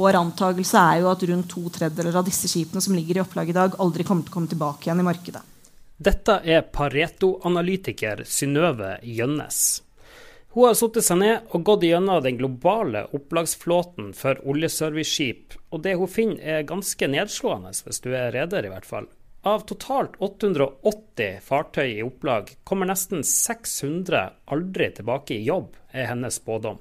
vår 0.00 0.18
antakelse 0.18 0.80
er 0.80 1.02
jo 1.02 1.10
at 1.12 1.22
rundt 1.28 1.50
to 1.52 1.62
tredjedeler 1.72 2.16
av 2.20 2.26
disse 2.26 2.48
skipene 2.50 2.82
som 2.84 2.96
ligger 2.96 3.20
i 3.20 3.22
opplag 3.24 3.52
i 3.52 3.56
dag, 3.56 3.76
aldri 3.78 4.06
kommer 4.08 4.24
til 4.24 4.32
å 4.32 4.38
komme 4.38 4.50
tilbake 4.50 4.88
igjen 4.88 5.02
i 5.02 5.06
markedet. 5.06 5.44
Dette 6.00 6.38
er 6.48 6.64
Pareto-analytiker 6.72 8.24
Synnøve 8.24 8.94
Gjønnes. 9.04 9.60
Hun 10.54 10.64
har 10.66 10.74
satt 10.74 10.96
seg 11.04 11.20
ned 11.20 11.52
og 11.54 11.62
gått 11.68 11.84
gjennom 11.86 12.22
den 12.24 12.40
globale 12.40 13.04
opplagsflåten 13.14 14.10
for 14.18 14.40
oljeserviceskip, 14.48 15.54
og 15.70 15.84
det 15.84 15.94
hun 16.00 16.10
finner 16.10 16.40
er 16.56 16.66
ganske 16.66 17.06
nedslående, 17.06 17.70
hvis 17.84 18.02
du 18.02 18.10
er 18.16 18.32
reder 18.34 18.66
i 18.66 18.72
hvert 18.72 18.88
fall. 18.88 19.06
Av 19.46 19.62
totalt 19.68 20.18
880 20.18 21.38
fartøy 21.46 21.86
i 22.00 22.02
opplag 22.04 22.50
kommer 22.64 22.90
nesten 22.90 23.22
600 23.24 24.24
aldri 24.52 24.90
tilbake 24.96 25.36
i 25.38 25.46
jobb, 25.46 25.76
er 25.92 26.10
hennes 26.10 26.40
spådom. 26.42 26.80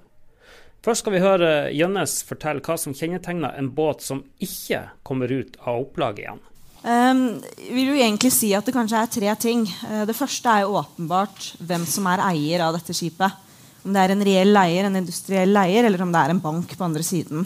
Først 0.86 1.04
skal 1.04 1.16
vi 1.16 1.24
høre 1.24 1.50
Jønnes 1.76 2.22
fortelle 2.28 2.64
hva 2.64 2.78
som 2.80 2.96
kjennetegner 2.96 3.58
en 3.60 3.68
båt 3.76 4.04
som 4.06 4.22
ikke 4.40 4.86
kommer 5.08 5.32
ut 5.32 5.58
av 5.66 5.82
opplaget 5.82 6.24
igjen. 6.24 6.46
Um, 6.80 7.42
vil 7.76 7.90
jo 7.90 7.98
egentlig 7.98 8.30
si 8.32 8.54
at 8.56 8.64
Det 8.64 8.72
kanskje 8.72 9.02
er 9.02 9.12
tre 9.12 9.34
ting. 9.36 9.66
Uh, 9.84 10.06
det 10.08 10.16
første 10.16 10.48
er 10.48 10.64
jo 10.64 10.78
åpenbart 10.80 11.50
hvem 11.60 11.84
som 11.84 12.08
er 12.08 12.24
eier 12.30 12.64
av 12.64 12.78
dette 12.78 12.96
skipet. 12.96 13.36
Om 13.84 13.96
det 13.96 14.04
er 14.04 14.14
en 14.14 14.24
reell 14.24 14.62
eier, 14.62 14.88
en 14.88 15.00
industriell 15.02 15.60
eier, 15.60 15.88
eller 15.88 16.04
om 16.04 16.14
det 16.16 16.22
er 16.22 16.34
en 16.36 16.44
bank 16.44 16.72
på 16.72 16.88
andre 16.88 17.04
siden. 17.04 17.44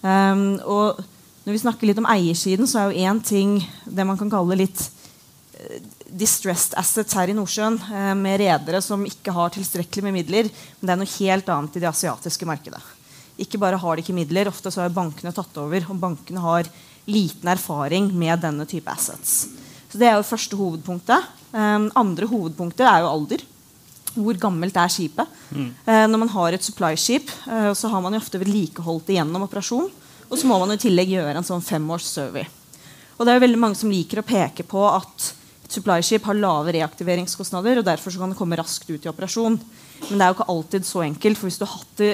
Um, 0.00 0.56
og 0.64 1.02
når 1.44 1.52
vi 1.52 1.60
snakker 1.60 1.90
litt 1.90 2.00
om 2.00 2.08
eiersiden, 2.08 2.68
så 2.70 2.80
er 2.80 2.88
jo 2.88 3.04
én 3.10 3.20
ting 3.24 3.58
det 3.84 4.08
man 4.08 4.20
kan 4.20 4.32
kalle 4.32 4.56
litt 4.62 4.80
distressed 6.12 6.76
assets 6.78 7.16
her 7.16 7.30
i 7.32 7.36
Nordsjøen 7.36 7.78
eh, 7.88 8.12
med 8.18 8.40
redere 8.42 8.82
som 8.84 9.04
ikke 9.08 9.34
har 9.34 9.52
tilstrekkelig 9.54 10.04
med 10.06 10.16
midler. 10.20 10.50
Men 10.78 10.88
det 10.88 10.94
er 10.94 11.00
noe 11.00 11.14
helt 11.16 11.52
annet 11.54 11.78
i 11.78 11.82
det 11.82 11.90
asiatiske 11.90 12.48
markedet. 12.48 12.82
Ikke 13.40 13.60
bare 13.60 13.80
har 13.80 13.96
de 13.96 14.04
ikke 14.04 14.16
midler, 14.16 14.50
ofte 14.50 14.70
så 14.70 14.84
har 14.84 14.94
bankene 14.94 15.32
tatt 15.34 15.56
over. 15.60 15.86
Og 15.88 16.00
bankene 16.00 16.42
har 16.44 16.68
liten 17.08 17.48
erfaring 17.50 18.10
med 18.14 18.42
denne 18.44 18.66
type 18.68 18.90
assets. 18.92 19.48
Så 19.90 19.98
Det 19.98 20.08
er 20.08 20.16
jo 20.16 20.28
første 20.28 20.56
hovedpunktet. 20.56 21.32
Um, 21.52 21.90
andre 21.98 22.28
hovedpunktet 22.28 22.86
er 22.86 23.02
jo 23.02 23.10
alder. 23.10 23.42
Hvor 24.12 24.38
gammelt 24.40 24.76
er 24.76 24.92
skipet? 24.92 25.28
Mm. 25.50 25.72
Uh, 25.88 26.06
når 26.08 26.18
man 26.22 26.32
har 26.32 26.52
et 26.52 26.64
supply-skip, 26.64 27.28
uh, 27.48 27.72
så 27.76 27.88
har 27.88 28.00
man 28.04 28.14
jo 28.14 28.22
ofte 28.22 28.40
vedlikeholdt 28.40 29.08
det 29.08 29.18
gjennom 29.18 29.44
operasjon. 29.48 29.90
Og 30.30 30.38
så 30.38 30.48
må 30.48 30.56
man 30.62 30.72
i 30.72 30.80
tillegg 30.80 31.12
gjøre 31.12 31.34
en 31.36 31.44
sånn 31.44 31.64
femårs 31.64 32.06
survey. 32.08 32.46
Og 33.18 33.24
det 33.24 33.32
er 33.32 33.36
jo 33.36 33.44
veldig 33.44 33.60
mange 33.60 33.76
som 33.80 33.92
liker 33.92 34.22
å 34.22 34.26
peke 34.26 34.64
på 34.64 34.84
at 34.88 35.32
supply-skip 35.74 36.26
har 36.28 36.38
lave 36.38 36.74
reaktiveringskostnader, 36.76 37.80
og 37.80 37.86
derfor 37.86 38.14
kan 38.20 38.32
det 38.32 38.38
komme 38.38 38.58
raskt 38.60 38.90
ut 38.90 39.04
i 39.04 39.10
operasjon. 39.10 39.58
Men 40.08 40.14
det 40.18 40.24
er 40.24 40.30
jo 40.30 40.38
ikke 40.38 40.52
alltid 40.54 40.86
så 40.88 41.04
enkelt. 41.06 41.38
for 41.38 41.48
hvis 41.48 41.58
du 41.60 41.66
har 41.66 41.76
hatt 41.78 41.98
det 42.00 42.12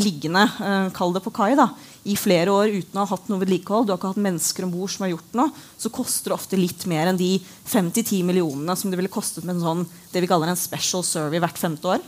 liggende 0.00 0.44
uh, 0.56 0.88
kall 0.94 1.12
det 1.12 1.22
på 1.24 1.32
kai 1.34 1.52
da, 1.58 1.68
i 2.08 2.16
flere 2.18 2.52
år 2.52 2.72
uten 2.72 2.96
å 2.96 3.04
ha 3.04 3.10
hatt 3.12 3.28
noe 3.30 3.42
vedlikehold, 3.42 3.86
du 3.86 3.92
har 3.92 4.00
ikke 4.00 4.12
hatt 4.14 4.24
mennesker 4.24 4.66
om 4.66 4.72
bord 4.72 4.90
som 4.90 5.04
har 5.06 5.12
gjort 5.12 5.36
noe, 5.38 5.52
så 5.78 5.92
koster 5.92 6.32
det 6.32 6.38
ofte 6.38 6.58
litt 6.58 6.86
mer 6.90 7.10
enn 7.10 7.20
de 7.20 7.36
5-10 7.68 8.24
millionene 8.26 8.76
som 8.78 8.90
det 8.90 8.98
ville 8.98 9.12
kostet 9.12 9.46
med 9.46 9.58
en 9.58 9.66
sånn, 9.66 9.84
det 10.12 10.24
vi 10.24 10.30
kaller 10.30 10.50
en 10.50 10.58
special 10.58 11.04
survey 11.06 11.42
hvert 11.42 11.60
femte 11.60 11.92
år. 11.94 12.02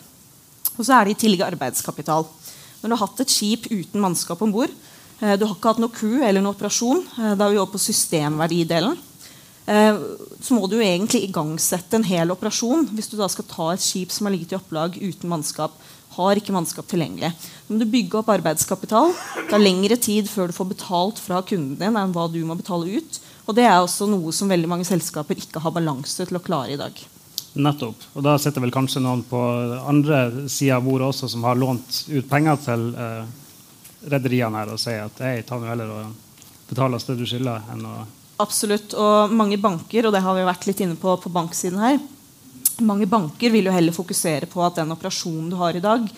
Og 0.74 0.82
så 0.82 0.96
er 0.96 1.06
det 1.06 1.14
i 1.14 1.20
tillegg 1.24 1.44
arbeidskapital. 1.46 2.26
Når 2.80 2.88
du 2.90 2.96
har 2.96 3.04
hatt 3.04 3.22
et 3.22 3.32
skip 3.32 3.68
uten 3.70 4.02
mannskap 4.02 4.42
om 4.44 4.54
bord, 4.54 4.72
uh, 5.20 5.34
du 5.36 5.46
har 5.46 5.54
ikke 5.54 5.74
hatt 5.74 5.82
noe 5.84 5.94
crew 5.94 6.24
eller 6.24 6.40
noen 6.40 6.56
operasjon, 6.56 7.04
uh, 7.18 7.34
da 7.36 7.46
er 7.46 7.54
vi 7.54 7.60
over 7.62 7.74
på 7.76 7.84
systemverdidelen. 7.84 8.98
Eh, 9.66 9.98
så 10.44 10.54
må 10.54 10.68
du 10.68 10.76
jo 10.76 10.84
egentlig 10.84 11.22
igangsette 11.24 11.96
en 11.96 12.04
hel 12.04 12.32
operasjon 12.34 12.90
hvis 12.92 13.08
du 13.08 13.16
da 13.16 13.28
skal 13.32 13.46
ta 13.48 13.68
et 13.72 13.84
skip 13.84 14.12
som 14.12 14.28
har 14.28 14.34
ligget 14.34 14.52
i 14.52 14.58
opplag 14.58 14.98
uten 15.00 15.30
mannskap. 15.30 15.76
Har 16.14 16.38
ikke 16.38 16.54
mannskap 16.54 16.86
tilgjengelig. 16.90 17.32
Så 17.34 17.72
må 17.72 17.80
du 17.80 17.88
bygge 17.90 18.20
opp 18.20 18.28
arbeidskapital. 18.30 19.14
Det 19.38 19.48
tar 19.50 19.62
lengre 19.62 19.96
tid 19.98 20.28
før 20.30 20.50
du 20.50 20.56
får 20.56 20.68
betalt 20.74 21.22
fra 21.22 21.40
kunden 21.42 21.78
din 21.80 21.98
enn 21.98 22.14
hva 22.14 22.28
du 22.30 22.38
må 22.46 22.58
betale 22.58 23.00
ut. 23.00 23.18
Og 23.48 23.56
det 23.56 23.64
er 23.66 23.80
også 23.80 24.06
noe 24.08 24.32
som 24.32 24.52
veldig 24.52 24.70
mange 24.70 24.86
selskaper 24.88 25.40
ikke 25.40 25.62
har 25.64 25.74
balanse 25.74 26.28
til 26.28 26.38
å 26.38 26.44
klare 26.44 26.76
i 26.76 26.80
dag. 26.80 27.00
Nettopp. 27.54 28.04
Og 28.14 28.24
da 28.26 28.34
sitter 28.38 28.62
vel 28.62 28.74
kanskje 28.74 29.02
noen 29.02 29.24
på 29.26 29.40
andre 29.86 30.48
sida 30.50 30.78
av 30.78 30.86
bordet 30.86 31.10
også 31.12 31.30
som 31.30 31.44
har 31.46 31.58
lånt 31.58 32.04
ut 32.10 32.28
penger 32.30 32.60
til 32.62 32.88
eh, 32.98 33.24
rederiene 34.10 34.60
her 34.60 34.72
og 34.74 34.80
sier 34.82 35.06
at 35.06 35.22
hei, 35.22 35.36
ta 35.46 35.58
nå 35.58 35.70
heller 35.70 35.92
og 35.94 36.14
betal 36.68 36.96
oss 36.96 37.06
det 37.06 37.18
du 37.18 37.26
skylder, 37.28 37.62
enn 37.74 37.86
å 37.86 37.94
Absolutt. 38.42 38.94
Og 38.98 39.32
mange 39.34 39.58
banker, 39.60 40.06
og 40.06 40.14
det 40.14 40.22
har 40.24 40.36
vi 40.36 40.46
vært 40.46 40.68
litt 40.68 40.82
inne 40.84 40.98
på 40.98 41.14
på 41.22 41.32
banksiden 41.32 41.82
her, 41.82 41.98
mange 42.82 43.06
banker 43.06 43.52
vil 43.54 43.68
jo 43.68 43.74
heller 43.74 43.94
fokusere 43.94 44.48
på 44.50 44.62
at 44.66 44.80
den 44.80 44.90
operasjonen 44.90 45.50
du 45.52 45.58
har 45.60 45.76
i 45.76 45.82
dag, 45.82 46.08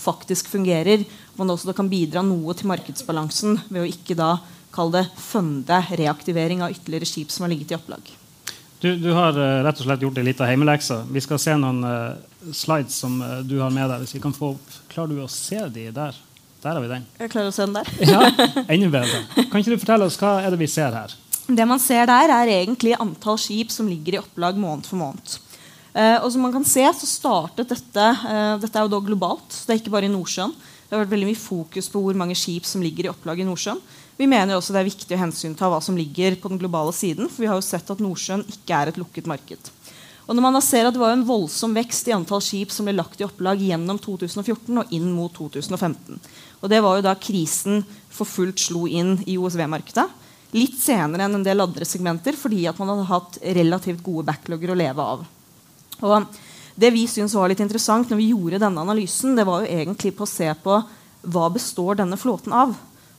faktisk 0.00 0.48
fungerer. 0.48 1.04
men 1.36 1.46
man 1.46 1.50
også 1.50 1.74
kan 1.76 1.88
bidra 1.88 2.22
noe 2.22 2.54
til 2.54 2.68
markedsbalansen 2.68 3.60
ved 3.68 3.82
å 3.82 3.88
ikke 3.88 4.16
da 4.16 4.38
kalle 4.72 5.02
det 5.02 5.20
funde 5.20 5.80
reaktivering 5.96 6.62
av 6.62 6.70
ytterligere 6.70 7.08
skip 7.08 7.30
som 7.30 7.44
har 7.44 7.52
ligget 7.52 7.72
i 7.72 7.76
opplag. 7.76 8.00
Du, 8.80 8.96
du 8.96 9.10
har 9.16 9.36
uh, 9.36 9.64
rett 9.64 9.80
og 9.80 9.86
slett 9.88 10.02
gjort 10.04 10.18
ei 10.20 10.24
lita 10.24 10.48
heimelekse. 10.48 10.98
Vi 11.12 11.20
skal 11.24 11.40
se 11.40 11.54
noen 11.56 11.80
uh, 11.84 12.52
slides 12.52 12.96
som 13.00 13.16
uh, 13.24 13.40
du 13.40 13.56
har 13.60 13.72
med 13.72 13.88
deg. 13.88 14.04
Hvis 14.04 14.16
vi 14.18 14.22
kan 14.24 14.36
få 14.36 14.52
opp, 14.54 14.74
Klarer 14.92 15.16
du 15.16 15.22
å 15.24 15.28
se 15.32 15.60
de 15.72 15.88
der? 15.96 16.16
Der 16.62 16.72
har 16.72 16.80
vi 16.80 16.90
den. 16.90 17.06
Jeg 17.20 17.32
klarer 17.32 17.50
å 17.50 17.54
se 17.56 17.64
den 17.64 17.76
der. 17.76 17.88
ja, 18.04 18.20
enda 18.72 18.90
bedre. 18.92 19.22
Kan 19.48 19.60
ikke 19.60 19.76
du 19.76 19.80
fortelle 19.80 20.08
oss 20.08 20.16
hva 20.20 20.38
er 20.42 20.52
det 20.52 20.60
vi 20.60 20.68
ser 20.70 20.92
her? 20.96 21.16
Det 21.46 21.66
man 21.68 21.78
ser 21.78 22.08
der, 22.10 22.32
er 22.34 22.50
egentlig 22.50 22.96
antall 22.98 23.36
skip 23.38 23.70
som 23.70 23.86
ligger 23.86 24.16
i 24.16 24.18
opplag 24.18 24.56
måned 24.58 24.88
for 24.88 24.98
måned. 24.98 25.36
Eh, 25.94 26.18
og 26.18 26.26
som 26.34 26.42
man 26.42 26.52
kan 26.52 26.66
se, 26.66 26.82
så 26.98 27.06
startet 27.08 27.70
dette 27.70 28.06
eh, 28.28 28.56
Dette 28.60 28.76
er 28.76 28.84
jo 28.84 28.90
da 28.92 28.98
globalt, 29.00 29.46
så 29.54 29.68
det 29.68 29.76
er 29.76 29.80
ikke 29.84 29.94
bare 29.94 30.08
i 30.08 30.12
Nordsjøen. 30.12 30.52
Det 30.86 30.94
har 30.94 31.04
vært 31.04 31.12
veldig 31.14 31.28
mye 31.30 31.38
fokus 31.38 31.88
på 31.90 32.02
hvor 32.02 32.18
mange 32.18 32.34
skip 32.38 32.66
som 32.66 32.82
ligger 32.82 33.06
i 33.06 33.12
opplag 33.12 33.40
i 33.42 33.46
Nordsjøen. 33.46 33.78
Vi 34.18 34.26
mener 34.30 34.58
også 34.58 34.74
det 34.74 34.82
er 34.82 34.90
viktig 34.90 35.14
å 35.14 35.22
hensynta 35.22 35.70
hva 35.70 35.78
som 35.82 35.96
ligger 35.98 36.36
på 36.40 36.50
den 36.50 36.60
globale 36.60 36.92
siden. 36.94 37.30
For 37.30 37.44
vi 37.44 37.48
har 37.50 37.58
jo 37.58 37.64
sett 37.64 37.94
at 37.94 38.02
Nordsjøen 38.02 38.44
ikke 38.50 38.82
er 38.82 38.90
et 38.90 39.00
lukket 39.00 39.30
marked. 39.30 39.70
Og 40.26 40.34
når 40.34 40.42
man 40.42 40.58
da 40.58 40.62
ser 40.64 40.88
at 40.88 40.94
Det 40.96 40.98
var 40.98 41.14
en 41.14 41.26
voldsom 41.26 41.74
vekst 41.78 42.08
i 42.10 42.14
antall 42.16 42.42
skip 42.42 42.74
som 42.74 42.88
ble 42.88 42.96
lagt 42.96 43.22
i 43.22 43.26
opplag 43.26 43.62
gjennom 43.62 44.02
2014 44.02 44.82
og 44.82 44.94
inn 44.94 45.12
mot 45.14 45.30
2015. 45.30 46.18
Og 46.58 46.70
Det 46.70 46.82
var 46.82 46.98
jo 46.98 47.06
da 47.06 47.14
krisen 47.14 47.84
for 48.10 48.26
fullt 48.26 48.58
slo 48.66 48.88
inn 48.90 49.20
i 49.30 49.38
OSV-markedet 49.38 50.25
litt 50.56 50.78
senere 50.80 51.26
enn 51.26 51.38
en 51.38 51.46
del 51.46 51.62
andre 51.64 51.86
segmenter 51.88 52.36
fordi 52.38 52.64
at 52.70 52.78
man 52.80 52.94
hadde 52.94 53.08
hatt 53.10 53.38
relativt 53.58 54.04
gode 54.04 54.26
backlogger 54.30 54.72
å 54.72 54.78
leve 54.78 55.06
av. 55.14 55.24
Og 56.04 56.38
det 56.76 56.92
vi 56.92 57.06
syntes 57.08 57.36
var 57.36 57.48
litt 57.52 57.62
interessant 57.64 58.10
når 58.10 58.20
vi 58.20 58.30
gjorde 58.32 58.60
denne 58.60 58.82
analysen, 58.84 59.36
det 59.36 59.46
var 59.48 59.64
jo 59.64 59.72
egentlig 59.78 60.12
på 60.16 60.26
å 60.26 60.30
se 60.30 60.48
på 60.62 60.80
hva 61.26 61.46
består 61.52 61.98
denne 62.00 62.18
flåten 62.20 62.52
av. 62.54 62.74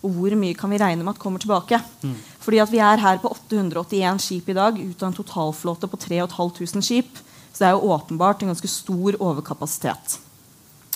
Og 0.06 0.14
hvor 0.14 0.36
mye 0.38 0.56
kan 0.58 0.70
vi 0.72 0.80
regne 0.80 1.04
med 1.04 1.16
at 1.16 1.22
kommer 1.22 1.42
tilbake? 1.42 1.80
Mm. 2.06 2.14
Fordi 2.44 2.60
at 2.62 2.72
Vi 2.72 2.80
er 2.80 3.02
her 3.02 3.18
på 3.18 3.32
881 3.34 4.22
skip 4.22 4.50
i 4.50 4.56
dag 4.56 4.78
ut 4.78 5.02
av 5.02 5.10
en 5.10 5.18
totalflåte 5.18 5.90
på 5.90 5.98
3500 5.98 6.86
skip. 6.86 7.18
Så 7.52 7.64
det 7.64 7.68
er 7.72 7.74
jo 7.74 7.90
åpenbart 7.96 8.44
en 8.44 8.54
ganske 8.54 8.70
stor 8.70 9.18
overkapasitet. 9.18 10.20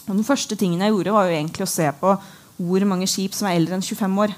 Og 0.07 0.13
den 0.13 0.27
første 0.27 0.55
tingen 0.55 0.81
jeg 0.81 0.93
gjorde, 0.93 1.15
var 1.15 1.25
jo 1.25 1.35
egentlig 1.35 1.65
å 1.65 1.73
se 1.73 1.89
på 1.97 2.13
hvor 2.61 2.85
mange 2.85 3.09
skip 3.09 3.33
som 3.33 3.49
er 3.49 3.57
eldre 3.57 3.79
enn 3.79 3.85
25 3.85 4.21
år. 4.21 4.35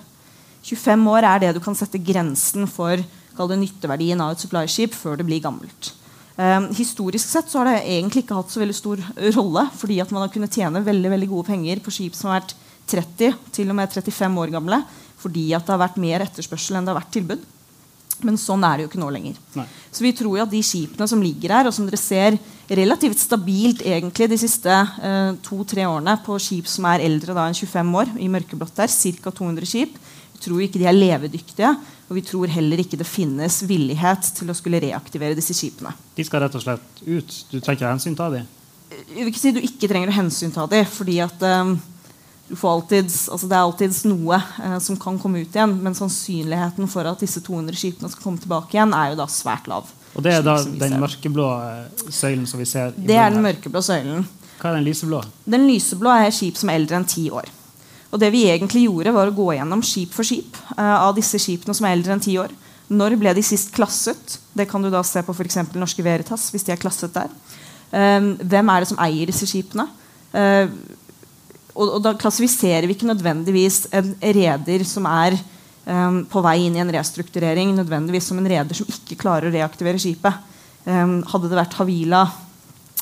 25 0.63 1.09
år 1.11 1.27
er 1.27 1.43
det 1.43 1.51
du 1.57 1.61
kan 1.63 1.75
sette 1.75 1.99
grensen 1.99 2.67
for 2.71 2.95
det, 2.97 3.59
nytteverdien 3.59 4.21
av 4.21 4.33
et 4.33 4.43
supply-skip 4.43 4.93
før 4.95 5.19
det 5.19 5.27
blir 5.27 5.43
gammelt. 5.43 5.91
Um, 6.33 6.71
historisk 6.73 7.29
sett 7.29 7.49
så 7.51 7.61
har 7.61 7.69
det 7.69 7.83
egentlig 7.83 8.23
ikke 8.23 8.37
hatt 8.39 8.49
så 8.49 8.61
veldig 8.61 8.75
stor 8.77 9.01
rolle, 9.37 9.67
fordi 9.77 9.99
at 10.01 10.13
man 10.13 10.23
har 10.25 10.31
kunnet 10.33 10.55
tjene 10.55 10.81
veldig, 10.85 11.11
veldig 11.13 11.29
gode 11.29 11.49
penger 11.51 11.81
på 11.83 11.93
skip 11.93 12.17
som 12.17 12.31
har 12.31 12.41
vært 12.41 12.55
30 12.89 13.35
til 13.53 13.69
og 13.69 13.77
med 13.77 13.91
35 13.93 14.39
år 14.41 14.53
gamle, 14.53 14.79
fordi 15.21 15.51
at 15.55 15.65
det 15.65 15.75
har 15.75 15.83
vært 15.83 15.99
mer 16.01 16.25
etterspørsel 16.25 16.77
enn 16.77 16.87
det 16.87 16.93
har 16.93 16.99
vært 17.01 17.13
tilbud. 17.15 17.43
Men 18.23 18.37
sånn 18.39 18.63
er 18.65 18.77
det 18.77 18.85
jo 18.85 18.89
ikke 18.91 19.01
nå 19.01 19.09
lenger. 19.13 19.37
Nei. 19.57 19.65
Så 19.91 20.03
vi 20.05 20.13
tror 20.15 20.37
jo 20.37 20.43
at 20.45 20.51
de 20.51 20.61
skipene 20.63 21.07
som 21.09 21.21
ligger 21.23 21.55
her, 21.57 21.67
og 21.67 21.75
som 21.75 21.87
dere 21.87 21.99
ser 21.99 22.37
relativt 22.69 23.19
stabilt 23.19 23.81
egentlig 23.83 24.29
de 24.31 24.39
siste 24.39 24.71
eh, 24.73 25.33
to-tre 25.43 25.85
årene 25.89 26.15
på 26.23 26.37
skip 26.41 26.69
som 26.71 26.87
er 26.91 27.03
eldre 27.03 27.35
da 27.35 27.47
enn 27.49 27.57
25 27.57 27.97
år, 27.99 28.13
i 28.21 28.29
mørkeblått 28.31 28.77
der, 28.79 28.91
ca. 29.23 29.33
200 29.33 29.69
skip, 29.69 29.97
tror 30.43 30.63
ikke 30.65 30.81
de 30.81 30.87
er 30.89 30.97
levedyktige. 30.97 31.71
Og 32.09 32.17
vi 32.17 32.25
tror 32.27 32.51
heller 32.51 32.81
ikke 32.83 32.99
det 32.99 33.07
finnes 33.07 33.61
villighet 33.65 34.27
til 34.37 34.51
å 34.51 34.57
skulle 34.57 34.81
reaktivere 34.83 35.37
disse 35.37 35.55
skipene. 35.57 35.93
De 36.17 36.25
skal 36.27 36.43
rett 36.43 36.57
og 36.59 36.65
slett 36.65 37.01
ut? 37.07 37.39
Du 37.49 37.57
trenger 37.57 37.79
ikke 37.79 37.93
hensyn 37.95 38.19
til 38.19 38.37
dem? 38.37 38.51
Jeg 38.93 39.23
vil 39.23 39.31
ikke 39.31 39.41
si 39.41 39.53
du 39.55 39.63
ikke 39.63 39.89
trenger 39.89 40.11
å 40.11 40.19
hensynta 40.19 40.67
dem. 40.69 40.85
fordi 40.85 41.17
at 41.23 41.45
um, 41.63 41.73
alltid, 42.53 43.09
altså 43.09 43.49
det 43.49 43.57
er 43.57 43.63
alltids 43.63 44.03
noe 44.05 44.37
uh, 44.37 44.77
som 44.83 44.99
kan 44.99 45.17
komme 45.21 45.41
ut 45.41 45.55
igjen. 45.55 45.73
Men 45.81 45.97
sannsynligheten 45.97 46.91
for 46.91 47.09
at 47.09 47.23
disse 47.23 47.41
200 47.41 47.79
skipene 47.79 48.11
skal 48.11 48.27
komme 48.27 48.43
tilbake 48.43 48.77
igjen, 48.77 48.93
er 48.93 49.13
jo 49.13 49.21
da 49.23 49.29
svært 49.31 49.71
lav. 49.71 49.89
Og 50.13 50.21
det 50.21 50.35
er 50.37 50.45
da 50.45 50.59
den 50.61 50.99
mørkeblå 51.01 51.47
eh, 51.57 52.09
søylen 52.13 52.45
som 52.45 52.59
vi 52.61 52.67
ser? 52.69 52.91
det 52.93 53.15
er 53.17 53.33
den 53.33 53.41
mørkeblå 53.41 53.81
søylen. 53.81 54.27
Hva 54.59 54.69
er 54.69 54.77
den 54.77 54.85
lyseblå? 54.85 55.23
Den 55.49 55.65
lyseblå 55.65 56.11
er 56.13 56.29
skip 56.35 56.59
som 56.59 56.69
er 56.69 56.77
eldre 56.77 56.99
enn 56.99 57.07
ti 57.09 57.25
år. 57.33 57.49
Og 58.13 58.21
det 58.21 58.29
vi 58.33 58.45
egentlig 58.45 58.85
gjorde, 58.85 59.13
var 59.15 59.29
å 59.29 59.35
gå 59.35 59.47
gjennom 59.55 59.81
skip 59.85 60.13
for 60.13 60.27
skip 60.27 60.57
uh, 60.77 61.07
av 61.09 61.15
disse 61.17 61.39
skipene 61.41 61.73
som 61.73 61.87
er 61.89 61.97
eldre 61.97 62.13
enn 62.13 62.23
ti 62.23 62.35
år. 62.37 62.53
Når 62.93 63.15
ble 63.17 63.33
de 63.33 63.43
sist 63.45 63.71
klasset? 63.73 64.37
Det 64.53 64.67
kan 64.69 64.83
du 64.83 64.91
da 64.93 65.01
se 65.07 65.23
på 65.25 65.33
f.eks. 65.33 65.63
Norske 65.73 66.05
Veritas. 66.05 66.49
hvis 66.53 66.65
de 66.67 66.75
er 66.75 66.81
klasset 66.81 67.13
der. 67.15 67.31
Um, 67.93 68.33
hvem 68.37 68.69
er 68.69 68.83
det 68.83 68.89
som 68.91 69.01
eier 69.01 69.29
disse 69.29 69.47
skipene? 69.49 69.87
Uh, 70.33 70.69
og, 71.73 71.87
og, 71.87 71.99
da 72.05 72.13
klassifiserer 72.17 72.85
vi 72.85 72.93
ikke 72.93 73.09
nødvendigvis 73.09 73.87
en 73.97 74.13
reder 74.21 74.85
som 74.85 75.07
er 75.09 75.39
um, 75.85 76.21
på 76.29 76.41
vei 76.45 76.59
inn 76.67 76.77
i 76.77 76.83
en 76.83 76.93
restrukturering, 76.93 77.73
nødvendigvis 77.77 78.29
som 78.29 78.37
en 78.37 78.49
reder 78.49 78.77
som 78.77 78.89
ikke 78.89 79.17
klarer 79.23 79.49
å 79.49 79.53
reaktivere 79.53 80.01
skipet. 80.01 80.51
Um, 80.85 81.21
hadde 81.31 81.49
det 81.49 81.57
vært 81.57 81.77
Havila, 81.79 82.27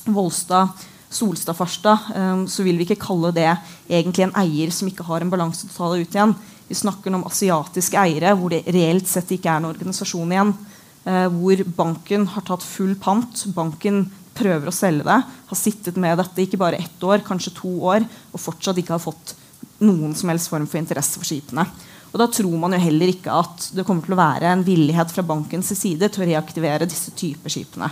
Volstad, 0.07 0.71
Solstad 1.11 1.57
Farstad, 1.57 2.09
um, 2.15 2.45
så 2.47 2.63
vil 2.63 2.79
vi 2.79 2.87
ikke 2.87 3.01
kalle 3.03 3.33
det 3.35 3.49
egentlig 3.89 4.25
en 4.25 4.35
eier 4.39 4.71
som 4.73 4.87
ikke 4.89 5.05
har 5.07 5.23
en 5.23 5.31
balanse 5.31 5.65
til 5.65 5.73
å 5.73 5.77
ta 5.77 5.91
det 5.91 6.05
ut 6.05 6.17
igjen. 6.17 6.35
Vi 6.69 6.77
snakker 6.79 7.15
om 7.17 7.25
asiatiske 7.27 7.99
eiere 7.99 8.31
hvor 8.39 8.53
det 8.53 8.63
reelt 8.71 9.09
sett 9.09 9.33
ikke 9.35 9.51
er 9.51 9.59
en 9.59 9.69
organisasjon 9.73 10.31
igjen. 10.31 10.55
Uh, 11.03 11.27
hvor 11.35 11.63
banken 11.77 12.25
har 12.31 12.47
tatt 12.47 12.65
full 12.65 12.95
pant. 13.01 13.45
Banken 13.55 14.05
prøver 14.37 14.71
å 14.71 14.75
selge 14.75 15.05
det. 15.07 15.19
Har 15.51 15.59
sittet 15.59 15.99
med 15.99 16.19
dette 16.21 16.45
ikke 16.45 16.59
bare 16.61 16.79
ett 16.79 17.03
år, 17.03 17.25
kanskje 17.27 17.55
to 17.59 17.71
år, 17.91 18.05
og 18.31 18.41
fortsatt 18.41 18.79
ikke 18.79 18.95
har 18.95 19.03
fått 19.03 19.35
noen 19.81 20.13
som 20.15 20.31
helst 20.31 20.51
form 20.51 20.67
for 20.69 20.79
interesse 20.79 21.19
for 21.19 21.27
skipene. 21.27 21.65
Og 22.11 22.19
Da 22.19 22.27
tror 22.27 22.57
man 22.59 22.75
jo 22.75 22.81
heller 22.81 23.11
ikke 23.11 23.33
at 23.33 23.69
det 23.75 23.85
kommer 23.87 24.03
til 24.05 24.15
å 24.15 24.19
være 24.19 24.51
en 24.51 24.65
villighet 24.67 25.13
fra 25.13 25.23
bankens 25.23 25.71
side 25.77 26.09
til 26.11 26.25
å 26.25 26.27
reaktivere 26.27 26.87
disse 26.89 27.13
typer 27.15 27.51
skipene. 27.51 27.87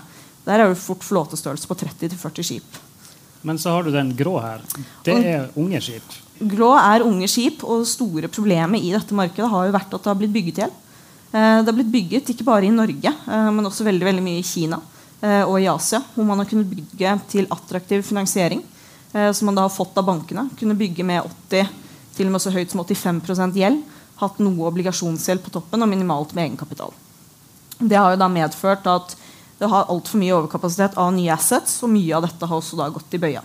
Der 0.45 0.59
er 0.59 0.71
det 0.71 0.81
fort 0.81 1.05
flåtestørrelse 1.05 1.69
på 1.69 1.77
30-40 1.79 2.47
skip. 2.47 2.79
Men 3.41 3.59
så 3.59 3.71
har 3.75 3.83
du 3.83 3.91
den 3.93 4.11
grå 4.17 4.35
her. 4.43 4.63
Det 5.05 5.15
er 5.15 5.47
unge 5.59 5.79
skip. 5.83 6.15
Grå 6.39 6.73
er 6.79 7.03
unge 7.03 7.27
skip, 7.31 7.63
og 7.63 7.87
store 7.87 8.29
problemet 8.31 8.83
i 8.83 8.93
dette 8.95 9.15
markedet 9.15 9.49
har 9.51 9.67
jo 9.67 9.75
vært 9.75 9.93
at 9.95 10.03
det 10.03 10.11
har 10.11 10.19
blitt 10.19 10.35
bygget 10.35 10.59
i 10.59 10.63
hjel. 10.65 10.73
Eh, 11.29 11.57
det 11.61 11.69
har 11.69 11.77
blitt 11.77 11.93
bygget 11.93 12.31
ikke 12.33 12.47
bare 12.47 12.67
i 12.67 12.73
Norge, 12.73 13.11
eh, 13.11 13.49
men 13.53 13.69
også 13.69 13.85
veldig, 13.87 14.05
veldig 14.07 14.23
mye 14.25 14.41
i 14.41 14.47
Kina 14.47 14.79
eh, 15.21 15.43
og 15.43 15.59
i 15.59 15.67
Asia. 15.71 16.01
Hvor 16.15 16.27
man 16.27 16.41
har 16.41 16.49
kunnet 16.49 16.71
bygge 16.71 17.15
til 17.31 17.49
attraktiv 17.51 18.03
finansiering, 18.07 18.63
som 19.09 19.47
man 19.49 19.55
da 19.57 19.63
har 19.65 19.73
fått 19.73 19.95
av 19.97 20.05
bankene. 20.05 20.43
Kunne 20.59 20.75
bygge 20.77 21.01
med 21.01 21.25
80, 21.49 21.69
til 22.13 22.27
og 22.27 22.35
med 22.35 22.43
så 22.43 22.51
høyt 22.53 22.69
som 22.69 22.83
85% 22.83 23.55
gjeld. 23.57 23.79
Hatt 24.19 24.37
noe 24.43 24.67
obligasjonsgjeld 24.69 25.41
på 25.41 25.53
toppen 25.55 25.81
og 25.81 25.89
minimalt 25.89 26.35
med 26.37 26.43
egenkapital. 26.43 26.93
Det 27.79 27.97
har 27.97 28.13
jo 28.13 28.19
da 28.21 28.27
medført 28.29 28.85
at 28.91 29.15
det 29.59 29.67
har 29.67 29.89
altfor 29.91 30.21
mye 30.21 30.35
overkapasitet 30.37 30.97
av 30.99 31.11
nye 31.13 31.31
assets, 31.35 31.81
og 31.83 31.91
mye 31.91 32.15
av 32.15 32.25
dette 32.27 32.47
har 32.47 32.61
også 32.61 32.79
da 32.79 32.89
gått 32.95 33.15
i 33.15 33.21
bøya. 33.21 33.43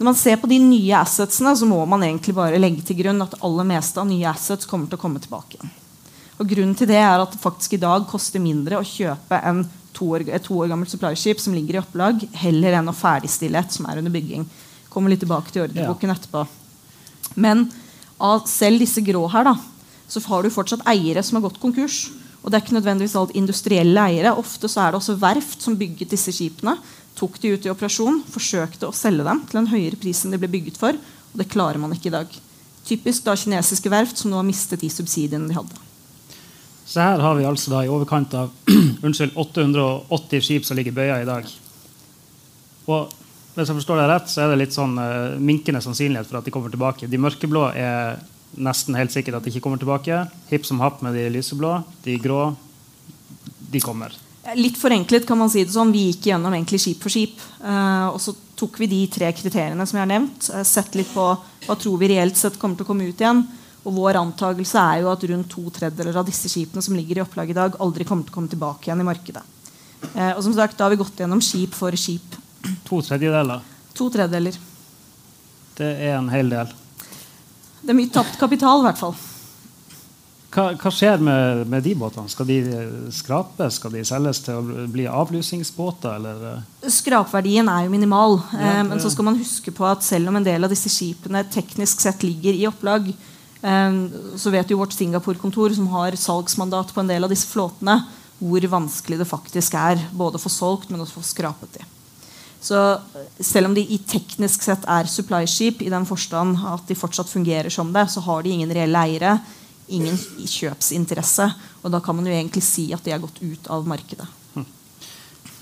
Når 0.00 0.08
man 0.08 0.16
ser 0.16 0.38
på 0.40 0.48
de 0.48 0.56
nye 0.62 0.96
assetsene, 0.96 1.52
så 1.56 1.66
må 1.68 1.80
man 1.88 2.04
egentlig 2.04 2.34
bare 2.36 2.60
legge 2.60 2.84
til 2.88 2.96
grunn 3.02 3.20
at 3.24 3.34
det 3.34 3.42
aller 3.44 3.68
meste 3.68 4.00
av 4.00 4.08
nye 4.08 4.28
assets 4.28 4.68
kommer 4.68 4.88
til 4.88 5.00
å 5.00 5.02
komme 5.02 5.20
tilbake. 5.20 5.58
igjen. 5.58 5.72
Og 6.40 6.48
grunnen 6.48 6.76
til 6.76 6.88
det 6.88 6.96
er 6.96 7.20
at 7.20 7.34
det 7.34 7.40
faktisk 7.42 7.76
i 7.76 7.82
dag 7.82 8.06
koster 8.08 8.40
mindre 8.40 8.80
å 8.80 8.86
kjøpe 8.86 9.40
en 9.44 9.66
to 9.96 10.08
år, 10.14 10.24
et 10.28 10.44
to 10.44 10.56
år 10.56 10.70
gammelt 10.72 10.92
supply-skip 10.92 11.40
som 11.42 11.52
ligger 11.56 11.76
i 11.76 11.82
opplag, 11.82 12.22
heller 12.40 12.78
enn 12.78 12.88
å 12.88 12.96
ferdigstille 12.96 13.60
et 13.60 13.76
som 13.76 13.88
er 13.90 14.00
under 14.00 14.14
bygging. 14.14 14.46
Kommer 14.88 15.12
litt 15.12 15.20
tilbake 15.20 15.52
til 15.52 15.66
ordreboken 15.66 16.12
ja. 16.12 16.16
etterpå. 16.16 16.46
Men 17.36 17.66
av 18.16 18.46
selv 18.48 18.80
disse 18.80 19.04
grå 19.04 19.26
her, 19.32 19.50
da, 19.50 19.56
så 20.08 20.22
har 20.28 20.42
du 20.42 20.52
fortsatt 20.52 20.86
eiere 20.88 21.22
som 21.24 21.38
har 21.38 21.44
gått 21.48 21.60
konkurs. 21.60 22.06
Og 22.40 22.48
det 22.48 22.56
er 22.56 22.64
ikke 22.64 22.78
nødvendigvis 22.78 23.16
alt 23.20 23.34
industrielle 23.36 24.06
eiere. 24.08 24.32
Ofte 24.38 24.68
så 24.70 24.84
er 24.84 24.92
det 24.92 25.00
også 25.00 25.18
verft 25.20 25.64
som 25.64 25.76
bygget 25.78 26.14
disse 26.14 26.32
skipene. 26.32 26.76
Tok 27.18 27.36
de 27.42 27.52
ut 27.52 27.66
i 27.66 27.72
operasjon, 27.72 28.22
forsøkte 28.32 28.88
å 28.88 28.96
selge 28.96 29.26
dem 29.26 29.42
til 29.50 29.60
en 29.60 29.68
høyere 29.68 29.98
pris 30.00 30.24
enn 30.24 30.32
de 30.32 30.40
ble 30.40 30.48
bygget 30.52 30.80
for. 30.80 30.96
Og 30.96 31.36
det 31.42 31.50
klarer 31.52 31.80
man 31.82 31.92
ikke 31.92 32.08
i 32.08 32.16
dag. 32.16 32.40
Typisk 32.88 33.26
da 33.26 33.36
kinesiske 33.36 33.92
verft 33.92 34.18
som 34.18 34.32
nå 34.32 34.40
har 34.40 34.48
mistet 34.48 34.80
de 34.80 34.88
subsidiene 34.92 35.50
de 35.50 35.58
hadde. 35.58 35.86
Så 36.90 37.04
her 37.04 37.22
har 37.22 37.36
vi 37.38 37.46
altså 37.46 37.70
da 37.70 37.84
i 37.84 37.92
overkant 37.92 38.32
av 38.34 38.50
unnskyld, 39.06 39.36
880 39.38 40.46
skip 40.46 40.66
som 40.66 40.78
ligger 40.80 40.96
bøya 40.96 41.20
i 41.20 41.28
dag. 41.28 41.46
Og 42.90 43.12
hvis 43.54 43.68
jeg 43.68 43.76
forstår 43.76 44.00
det 44.00 44.08
rett, 44.10 44.32
så 44.32 44.42
er 44.42 44.50
det 44.50 44.62
litt 44.62 44.74
sånn 44.74 44.96
uh, 44.98 45.36
minkende 45.38 45.82
sannsynlighet 45.84 46.26
for 46.30 46.40
at 46.40 46.48
de 46.48 46.54
kommer 46.54 46.72
tilbake. 46.72 47.10
De 47.10 47.20
mørkeblå 47.20 47.68
er 47.76 48.18
nesten 48.58 48.96
helt 48.98 49.12
sikkert 49.14 49.38
at 49.38 49.46
de 49.46 49.52
ikke 49.52 49.62
kommer 49.64 49.80
tilbake. 49.80 50.24
Hipp 50.50 50.66
som 50.66 50.80
happ 50.82 51.04
med 51.04 51.14
de 51.14 51.28
lyseblå. 51.32 51.76
De 52.04 52.16
grå 52.22 52.50
de 53.70 53.80
kommer. 53.82 54.16
Litt 54.56 54.78
forenklet 54.80 55.26
kan 55.28 55.38
man 55.38 55.50
si 55.52 55.62
det 55.64 55.74
sånn. 55.74 55.92
Vi 55.94 56.08
gikk 56.08 56.30
gjennom 56.30 56.54
egentlig 56.56 56.80
skip 56.82 57.02
for 57.04 57.12
skip. 57.12 57.38
Uh, 57.60 58.10
og 58.10 58.18
så 58.22 58.34
tok 58.58 58.80
vi 58.80 58.88
de 58.90 59.00
tre 59.12 59.28
kriteriene 59.36 59.84
som 59.86 59.98
jeg 59.98 60.06
har 60.06 60.10
nevnt. 60.10 60.48
Uh, 60.50 60.64
sett 60.66 60.96
litt 60.98 61.12
på 61.12 61.26
hva 61.66 61.76
tror 61.78 62.00
vi 62.00 62.10
reelt 62.14 62.40
sett 62.40 62.58
kommer 62.58 62.78
til 62.78 62.88
å 62.88 62.90
komme 62.90 63.06
ut 63.06 63.20
igjen. 63.20 63.44
Og 63.84 63.94
vår 63.96 64.18
antakelse 64.20 64.80
er 64.80 65.04
jo 65.04 65.12
at 65.12 65.22
rundt 65.28 65.52
to 65.52 65.64
tredjedeler 65.72 66.18
av 66.20 66.26
disse 66.28 66.50
skipene 66.52 66.82
som 66.84 66.96
ligger 66.96 67.20
i 67.20 67.24
opplag 67.24 67.52
i 67.52 67.56
dag, 67.56 67.78
aldri 67.80 68.04
kommer 68.08 68.26
til 68.26 68.34
å 68.34 68.38
komme 68.40 68.52
tilbake 68.52 68.88
igjen 68.88 69.04
i 69.04 69.08
markedet. 69.08 69.44
Uh, 70.16 70.32
og 70.32 70.42
som 70.48 70.56
sagt, 70.56 70.78
Da 70.78 70.88
har 70.88 70.96
vi 70.96 71.02
gått 71.04 71.20
gjennom 71.20 71.44
skip 71.44 71.76
for 71.76 71.94
skip. 72.00 72.40
To 72.88 73.04
tredjedeler? 73.04 73.62
To 73.96 74.08
tredjedeler. 74.12 74.56
Det 75.76 75.94
er 76.00 76.16
en 76.16 76.32
hel 76.32 76.48
del. 76.52 76.79
Det 77.80 77.92
er 77.92 77.96
mye 77.98 78.12
tapt 78.12 78.38
kapital, 78.40 78.82
i 78.82 78.88
hvert 78.88 79.00
fall. 79.00 79.14
Hva, 80.50 80.72
hva 80.74 80.90
skjer 80.90 81.20
med, 81.22 81.60
med, 81.70 81.84
de 81.86 81.92
båtene? 81.94 82.30
Skal 82.30 82.48
de 82.48 82.58
skrapes? 83.14 83.76
Skal 83.78 83.94
de 83.94 84.02
selges 84.06 84.40
til 84.42 84.58
å 84.58 84.86
bli 84.90 85.04
avlusingsbåter? 85.06 86.16
Eller? 86.18 86.64
Skrapverdien 86.90 87.70
er 87.70 87.84
jo 87.86 87.92
minimal. 87.92 88.40
Ja, 88.50 88.80
eh, 88.80 88.82
men 88.88 89.02
så 89.02 89.12
skal 89.14 89.28
man 89.28 89.38
huske 89.38 89.70
på 89.74 89.86
at 89.86 90.02
selv 90.06 90.32
om 90.32 90.40
en 90.40 90.46
del 90.46 90.66
av 90.66 90.72
disse 90.72 90.90
skipene 90.90 91.44
teknisk 91.54 92.02
sett 92.02 92.26
ligger 92.26 92.58
i 92.58 92.66
opplag, 92.66 93.12
eh, 93.14 94.00
så 94.42 94.50
vet 94.50 94.74
jo 94.74 94.80
vårt 94.82 94.96
Singapore-kontor, 94.96 95.76
som 95.78 95.86
har 95.94 96.18
salgsmandat 96.18 96.90
på 96.96 97.04
en 97.04 97.14
del 97.14 97.28
av 97.28 97.30
disse 97.30 97.46
flåtene, 97.46 98.00
hvor 98.40 98.66
vanskelig 98.74 99.20
det 99.20 99.30
faktisk 99.30 99.78
er 99.78 100.02
både 100.10 100.40
å 100.40 100.42
få 100.42 100.50
solgt, 100.50 100.90
men 100.90 101.04
også 101.04 101.20
å 101.20 101.22
få 101.22 101.30
skrapet 101.30 101.78
de. 101.78 101.86
Så 102.60 102.76
selv 103.40 103.70
om 103.70 103.74
de 103.74 103.80
i 103.80 103.98
teknisk 104.04 104.62
sett 104.66 104.84
er 104.90 105.08
supply-skip, 105.08 105.80
i 105.80 105.92
den 105.92 106.04
forstand 106.08 106.60
at 106.68 106.84
de 106.90 106.96
fortsatt 106.98 107.30
fungerer 107.32 107.72
som 107.72 107.92
det, 107.94 108.04
så 108.12 108.20
har 108.26 108.44
de 108.44 108.52
ingen 108.52 108.74
reelle 108.76 109.04
eiere, 109.08 109.38
ingen 109.88 110.18
kjøpsinteresse. 110.44 111.48
Og 111.80 111.94
da 111.94 112.02
kan 112.04 112.18
man 112.18 112.28
jo 112.28 112.34
egentlig 112.34 112.62
si 112.66 112.90
at 112.92 113.04
de 113.06 113.14
er 113.16 113.22
gått 113.22 113.40
ut 113.40 113.70
av 113.72 113.88
markedet. 113.88 114.28
Hm. 114.52 114.68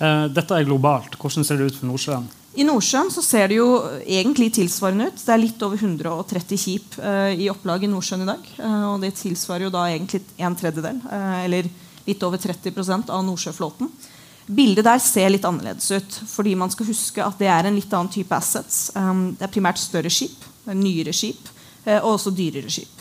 Uh, 0.02 0.26
dette 0.34 0.58
er 0.58 0.66
globalt. 0.66 1.14
Hvordan 1.22 1.46
ser 1.46 1.62
det 1.62 1.70
ut 1.70 1.78
for 1.78 1.90
Nordsjøen? 1.92 2.26
I 2.58 2.66
Nordsjøen 2.66 3.12
så 3.14 3.22
ser 3.22 3.46
det 3.52 3.60
jo 3.60 3.70
egentlig 4.02 4.50
tilsvarende 4.58 5.12
ut. 5.12 5.22
Det 5.22 5.34
er 5.36 5.44
litt 5.44 5.62
over 5.62 5.78
130 5.78 6.58
skip 6.58 6.98
uh, 6.98 7.30
i 7.30 7.46
opplag 7.52 7.86
i 7.86 7.92
Nordsjøen 7.92 8.26
i 8.26 8.30
dag. 8.32 8.54
Uh, 8.58 8.86
og 8.90 9.06
det 9.06 9.14
tilsvarer 9.20 9.68
jo 9.68 9.74
da 9.74 9.86
egentlig 9.86 10.24
en 10.42 10.58
tredjedel, 10.58 10.98
eller 11.46 11.70
litt 12.08 12.22
over 12.26 12.42
30% 12.42 13.12
av 13.14 13.22
Nordsjøflåten. 13.22 13.92
Bildet 14.48 14.86
der 14.86 15.00
ser 15.04 15.28
litt 15.28 15.44
annerledes 15.44 15.90
ut. 15.92 16.20
fordi 16.26 16.54
man 16.56 16.70
skal 16.72 16.88
huske 16.88 17.24
at 17.24 17.38
det 17.38 17.50
er 17.52 17.68
en 17.68 17.76
litt 17.76 17.92
annen 17.92 18.12
type 18.12 18.34
assets. 18.34 18.90
Um, 18.96 19.34
det 19.36 19.44
er 19.44 19.52
primært 19.52 19.80
større 19.80 20.10
skip, 20.12 20.46
nyere 20.66 21.12
skip 21.12 21.50
uh, 21.86 21.98
og 22.00 22.14
også 22.14 22.32
dyrere 22.32 22.72
skip. 22.72 22.94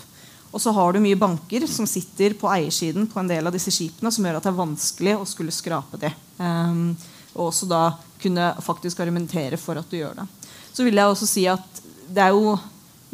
Og 0.51 0.61
så 0.63 0.71
har 0.75 0.93
du 0.93 0.99
mye 1.03 1.19
banker 1.19 1.67
som 1.69 1.87
sitter 1.87 2.35
på 2.39 2.49
eiersiden 2.51 3.07
på 3.11 3.19
en 3.19 3.29
del 3.29 3.47
av 3.47 3.55
disse 3.55 3.71
skipene, 3.71 4.11
som 4.11 4.25
gjør 4.25 4.39
at 4.39 4.47
det 4.47 4.51
er 4.51 4.59
vanskelig 4.59 5.15
å 5.19 5.27
skulle 5.27 5.55
skrape 5.55 5.99
det. 6.01 6.11
Um, 6.39 6.95
og 7.35 7.49
også 7.49 7.67
da 7.69 7.83
kunne 8.21 8.49
faktisk 8.65 8.99
argumentere 9.03 9.59
for 9.61 9.79
at 9.79 9.89
du 9.91 9.99
gjør 9.99 10.17
det. 10.21 10.27
Så 10.73 10.85
vil 10.85 10.97
jeg 10.97 11.11
også 11.11 11.27
si 11.29 11.45
at 11.49 11.81
det 12.07 12.23
er 12.23 12.35
jo 12.35 12.57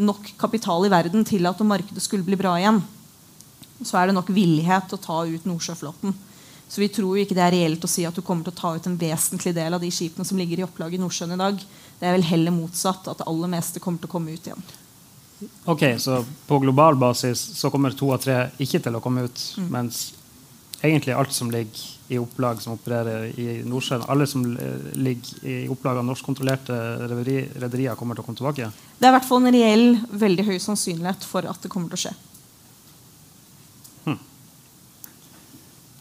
nok 0.03 0.33
kapital 0.39 0.85
i 0.87 0.91
verden 0.91 1.25
til 1.27 1.45
at 1.45 1.59
om 1.61 1.69
markedet 1.69 2.01
skulle 2.01 2.25
bli 2.25 2.37
bra 2.39 2.55
igjen, 2.57 2.81
så 3.83 3.99
er 3.99 4.09
det 4.09 4.15
nok 4.17 4.31
villighet 4.33 4.87
til 4.89 4.97
å 4.97 5.03
ta 5.03 5.17
ut 5.27 5.49
Nordsjøflåten. 5.49 6.15
Så 6.67 6.81
vi 6.81 6.89
tror 6.89 7.17
jo 7.17 7.23
ikke 7.23 7.35
det 7.37 7.43
er 7.45 7.53
reelt 7.53 7.83
å 7.85 7.89
si 7.91 8.05
at 8.07 8.15
du 8.17 8.23
kommer 8.25 8.47
til 8.47 8.53
å 8.55 8.59
ta 8.59 8.71
ut 8.75 8.87
en 8.89 8.97
vesentlig 8.97 9.53
del 9.55 9.75
av 9.75 9.83
de 9.83 9.91
skipene 9.93 10.25
som 10.25 10.39
ligger 10.39 10.61
i 10.61 10.65
opplag 10.65 10.95
i 10.95 11.01
Nordsjøen 11.01 11.35
i 11.35 11.41
dag. 11.41 11.59
Det 11.99 12.07
er 12.07 12.15
vel 12.17 12.25
heller 12.25 12.55
motsatt, 12.55 13.05
at 13.11 13.21
det 13.21 13.27
aller 13.29 13.51
meste 13.51 13.83
kommer 13.83 14.01
til 14.01 14.09
å 14.09 14.13
komme 14.15 14.33
ut 14.33 14.49
igjen. 14.49 14.65
Ok, 15.69 15.83
Så 15.99 16.23
på 16.47 16.59
global 16.63 16.95
basis 16.95 17.39
så 17.59 17.69
kommer 17.69 17.91
to 17.91 18.13
av 18.15 18.23
tre 18.23 18.37
ikke 18.63 18.79
til 18.81 18.95
å 18.95 19.03
komme 19.03 19.27
ut, 19.27 19.45
mm. 19.59 19.69
mens 19.73 20.01
egentlig 20.83 21.15
alt 21.15 21.35
som 21.35 21.51
ligger 21.51 21.83
i 22.13 22.17
opplag 22.19 22.61
som 22.61 22.75
opererer 22.75 23.39
i 23.39 23.61
Nordsjøen, 23.67 24.03
alle 24.11 24.27
som 24.27 24.43
ligger 24.43 25.45
i 25.47 25.55
opplag 25.71 25.99
av 25.99 26.07
norskkontrollerte 26.07 26.75
rederier, 27.07 27.95
kommer 27.99 28.17
til 28.17 28.23
å 28.23 28.27
komme 28.27 28.39
tilbake? 28.39 28.69
Det 28.99 29.07
er 29.07 29.13
i 29.13 29.17
hvert 29.17 29.29
fall 29.29 29.43
en 29.43 29.55
reell, 29.55 29.87
veldig 30.11 30.47
høy 30.51 30.57
sannsynlighet 30.63 31.27
for 31.27 31.47
at 31.49 31.63
det 31.63 31.71
kommer 31.71 31.93
til 31.93 32.01
å 32.01 32.03
skje. 32.07 32.15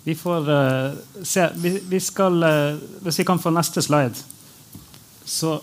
Vi 0.04 0.14
får 0.14 0.50
uh, 0.50 0.92
se. 1.22 1.48
Vi, 1.54 1.82
vi 1.88 2.00
skal, 2.00 2.42
uh, 2.42 2.78
hvis 3.02 3.18
vi 3.18 3.24
kan 3.24 3.38
få 3.38 3.50
neste 3.54 3.82
slide, 3.82 4.14
så 5.24 5.60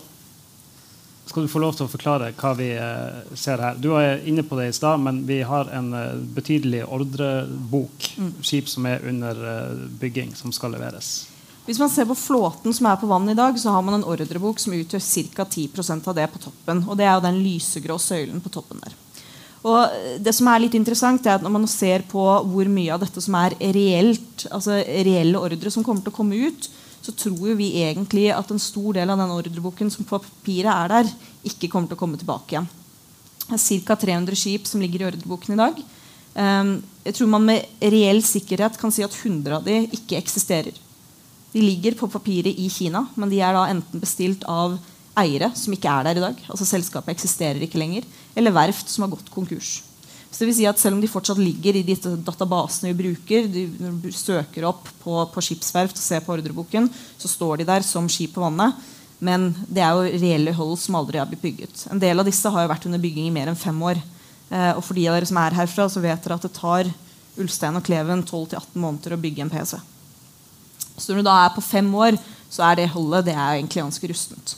skal 1.26 1.44
du 1.44 1.50
få 1.52 1.60
lov 1.62 1.76
til 1.76 1.86
å 1.86 1.90
forklare 1.92 2.32
hva 2.34 2.54
vi 2.58 2.70
uh, 2.74 3.34
ser 3.38 3.60
her. 3.60 3.76
Du 3.76 3.92
er 4.00 4.24
inne 4.26 4.42
på 4.42 4.56
det 4.58 4.70
i 4.70 4.76
stad, 4.76 5.02
men 5.04 5.22
vi 5.28 5.42
har 5.46 5.68
en 5.76 5.92
betydelig 6.34 6.86
ordrebok. 6.88 8.08
Mm. 8.16 8.32
Skip 8.40 8.72
som 8.72 8.88
er 8.88 9.04
under 9.12 9.44
bygging, 10.00 10.32
som 10.34 10.56
skal 10.56 10.74
leveres. 10.74 11.28
Hvis 11.68 11.78
man 11.78 11.92
ser 11.92 12.08
på 12.08 12.16
flåten 12.16 12.74
som 12.74 12.88
er 12.88 12.96
på 12.98 13.06
vann 13.06 13.28
i 13.28 13.36
dag, 13.36 13.58
så 13.60 13.70
har 13.70 13.84
man 13.84 14.00
en 14.00 14.08
ordrebok 14.08 14.58
som 14.58 14.72
utgjør 14.74 15.04
ca. 15.36 15.44
10% 15.44 16.08
av 16.08 16.16
det 16.16 16.26
på 16.32 16.40
toppen. 16.42 16.80
Og 16.88 16.96
det 16.98 17.04
er 17.06 17.12
jo 17.12 17.26
den 17.28 17.42
lysegrå 17.44 17.98
søylen 18.00 18.40
på 18.40 18.50
toppen 18.50 18.80
der. 18.82 18.96
Og 19.60 20.20
det 20.24 20.32
som 20.32 20.48
er 20.48 20.62
litt 20.62 20.76
interessant 20.78 21.26
er 21.28 21.36
at 21.36 21.42
Når 21.44 21.52
man 21.52 21.66
ser 21.68 22.06
på 22.08 22.22
hvor 22.48 22.68
mye 22.72 22.94
av 22.94 23.02
dette 23.02 23.20
som 23.20 23.36
er 23.36 23.56
reelt, 23.60 24.46
altså 24.48 24.78
reelle 24.80 25.40
ordre 25.40 25.72
som 25.72 25.84
kommer 25.84 26.04
til 26.04 26.14
å 26.14 26.16
komme 26.16 26.38
ut, 26.48 26.70
så 27.00 27.12
tror 27.16 27.56
vi 27.56 27.70
egentlig 27.80 28.28
at 28.32 28.50
en 28.52 28.60
stor 28.60 28.96
del 28.96 29.10
av 29.12 29.20
den 29.20 29.32
ordreboken 29.32 29.90
som 29.92 30.04
på 30.04 30.20
papiret 30.20 30.72
er 30.72 30.92
der, 30.92 31.10
ikke 31.48 31.70
kommer 31.72 31.88
til 31.88 31.96
å 31.96 32.00
komme 32.00 32.20
tilbake 32.20 32.56
igjen. 32.56 32.68
ca. 33.50 33.96
300 33.96 34.36
skip 34.36 34.68
som 34.68 34.80
ligger 34.80 35.02
i 35.02 35.08
ordreboken 35.08 35.56
i 35.56 35.60
dag. 35.60 35.80
Um, 36.34 36.76
jeg 37.04 37.16
tror 37.16 37.30
man 37.32 37.48
med 37.48 37.64
reell 37.82 38.20
sikkerhet 38.22 38.76
kan 38.78 38.92
si 38.94 39.02
at 39.02 39.16
100 39.16 39.56
av 39.56 39.64
de 39.66 39.80
ikke 39.96 40.20
eksisterer. 40.20 40.76
De 41.50 41.62
ligger 41.64 41.96
på 41.98 42.06
papiret 42.12 42.54
i 42.54 42.68
Kina, 42.70 43.06
men 43.16 43.32
de 43.32 43.40
er 43.42 43.56
da 43.56 43.64
enten 43.72 44.02
bestilt 44.02 44.44
av 44.46 44.76
eiere 45.18 45.50
som 45.58 45.74
ikke 45.74 45.90
er 45.90 46.06
der 46.06 46.20
i 46.20 46.24
dag, 46.24 46.42
altså 46.48 46.66
selskapet 46.68 47.14
eksisterer 47.14 47.62
ikke 47.64 47.80
lenger, 47.80 48.06
eller 48.38 48.54
verft 48.54 48.90
som 48.92 49.04
har 49.04 49.12
gått 49.12 49.32
konkurs. 49.34 49.80
Så 50.30 50.44
det 50.44 50.52
vil 50.52 50.58
si 50.60 50.66
at 50.70 50.78
Selv 50.78 50.94
om 50.94 51.00
de 51.02 51.10
fortsatt 51.10 51.40
ligger 51.42 51.76
i 51.76 51.82
de 51.82 51.96
databasene 51.98 52.92
vi 52.92 53.02
bruker, 53.02 53.48
de, 53.50 53.66
når 53.82 53.98
du 54.04 54.12
søker 54.14 54.68
opp 54.68 54.86
på, 55.02 55.16
på 55.32 55.42
skipsverft 55.42 55.98
og 55.98 56.04
ser 56.04 56.22
på 56.22 56.36
ordreboken, 56.36 56.86
så 57.18 57.28
står 57.28 57.60
de 57.60 57.68
der 57.72 57.82
som 57.86 58.06
skip 58.08 58.36
på 58.36 58.44
vannet. 58.44 58.78
Men 59.20 59.50
det 59.68 59.82
er 59.84 59.92
jo 59.92 60.22
reelle 60.22 60.54
hold 60.56 60.78
som 60.80 60.96
aldri 60.96 61.18
har 61.20 61.28
blitt 61.28 61.42
bygget. 61.42 61.84
En 61.92 62.00
del 62.00 62.22
av 62.22 62.28
disse 62.28 62.48
har 62.48 62.64
jo 62.64 62.70
vært 62.70 62.86
under 62.88 63.02
bygging 63.02 63.26
i 63.28 63.34
mer 63.34 63.50
enn 63.50 63.58
fem 63.58 63.76
år. 63.84 64.00
Eh, 64.48 64.72
og 64.72 64.80
for 64.86 64.96
de 64.96 65.08
av 65.10 65.18
dere 65.18 65.28
som 65.28 65.40
er 65.42 65.58
herfra, 65.58 65.90
så 65.90 66.00
vet 66.00 66.22
dere 66.24 66.38
at 66.38 66.46
det 66.46 66.54
tar 66.56 66.88
Ulstein 67.40 67.76
og 67.76 67.84
Kleven 67.84 68.22
12-18 68.24 68.80
måneder 68.80 69.16
å 69.16 69.20
bygge 69.20 69.44
en 69.44 69.52
PC. 69.52 69.76
Så 70.96 71.10
når 71.10 71.20
du 71.20 71.28
da 71.28 71.36
er 71.42 71.52
på 71.54 71.64
fem 71.64 71.90
år, 71.94 72.16
så 72.50 72.64
er 72.70 72.80
det 72.80 72.90
holdet 72.94 73.28
det 73.28 73.36
er 73.36 73.58
egentlig 73.58 73.82
ganske 73.82 74.10
rustent. 74.10 74.56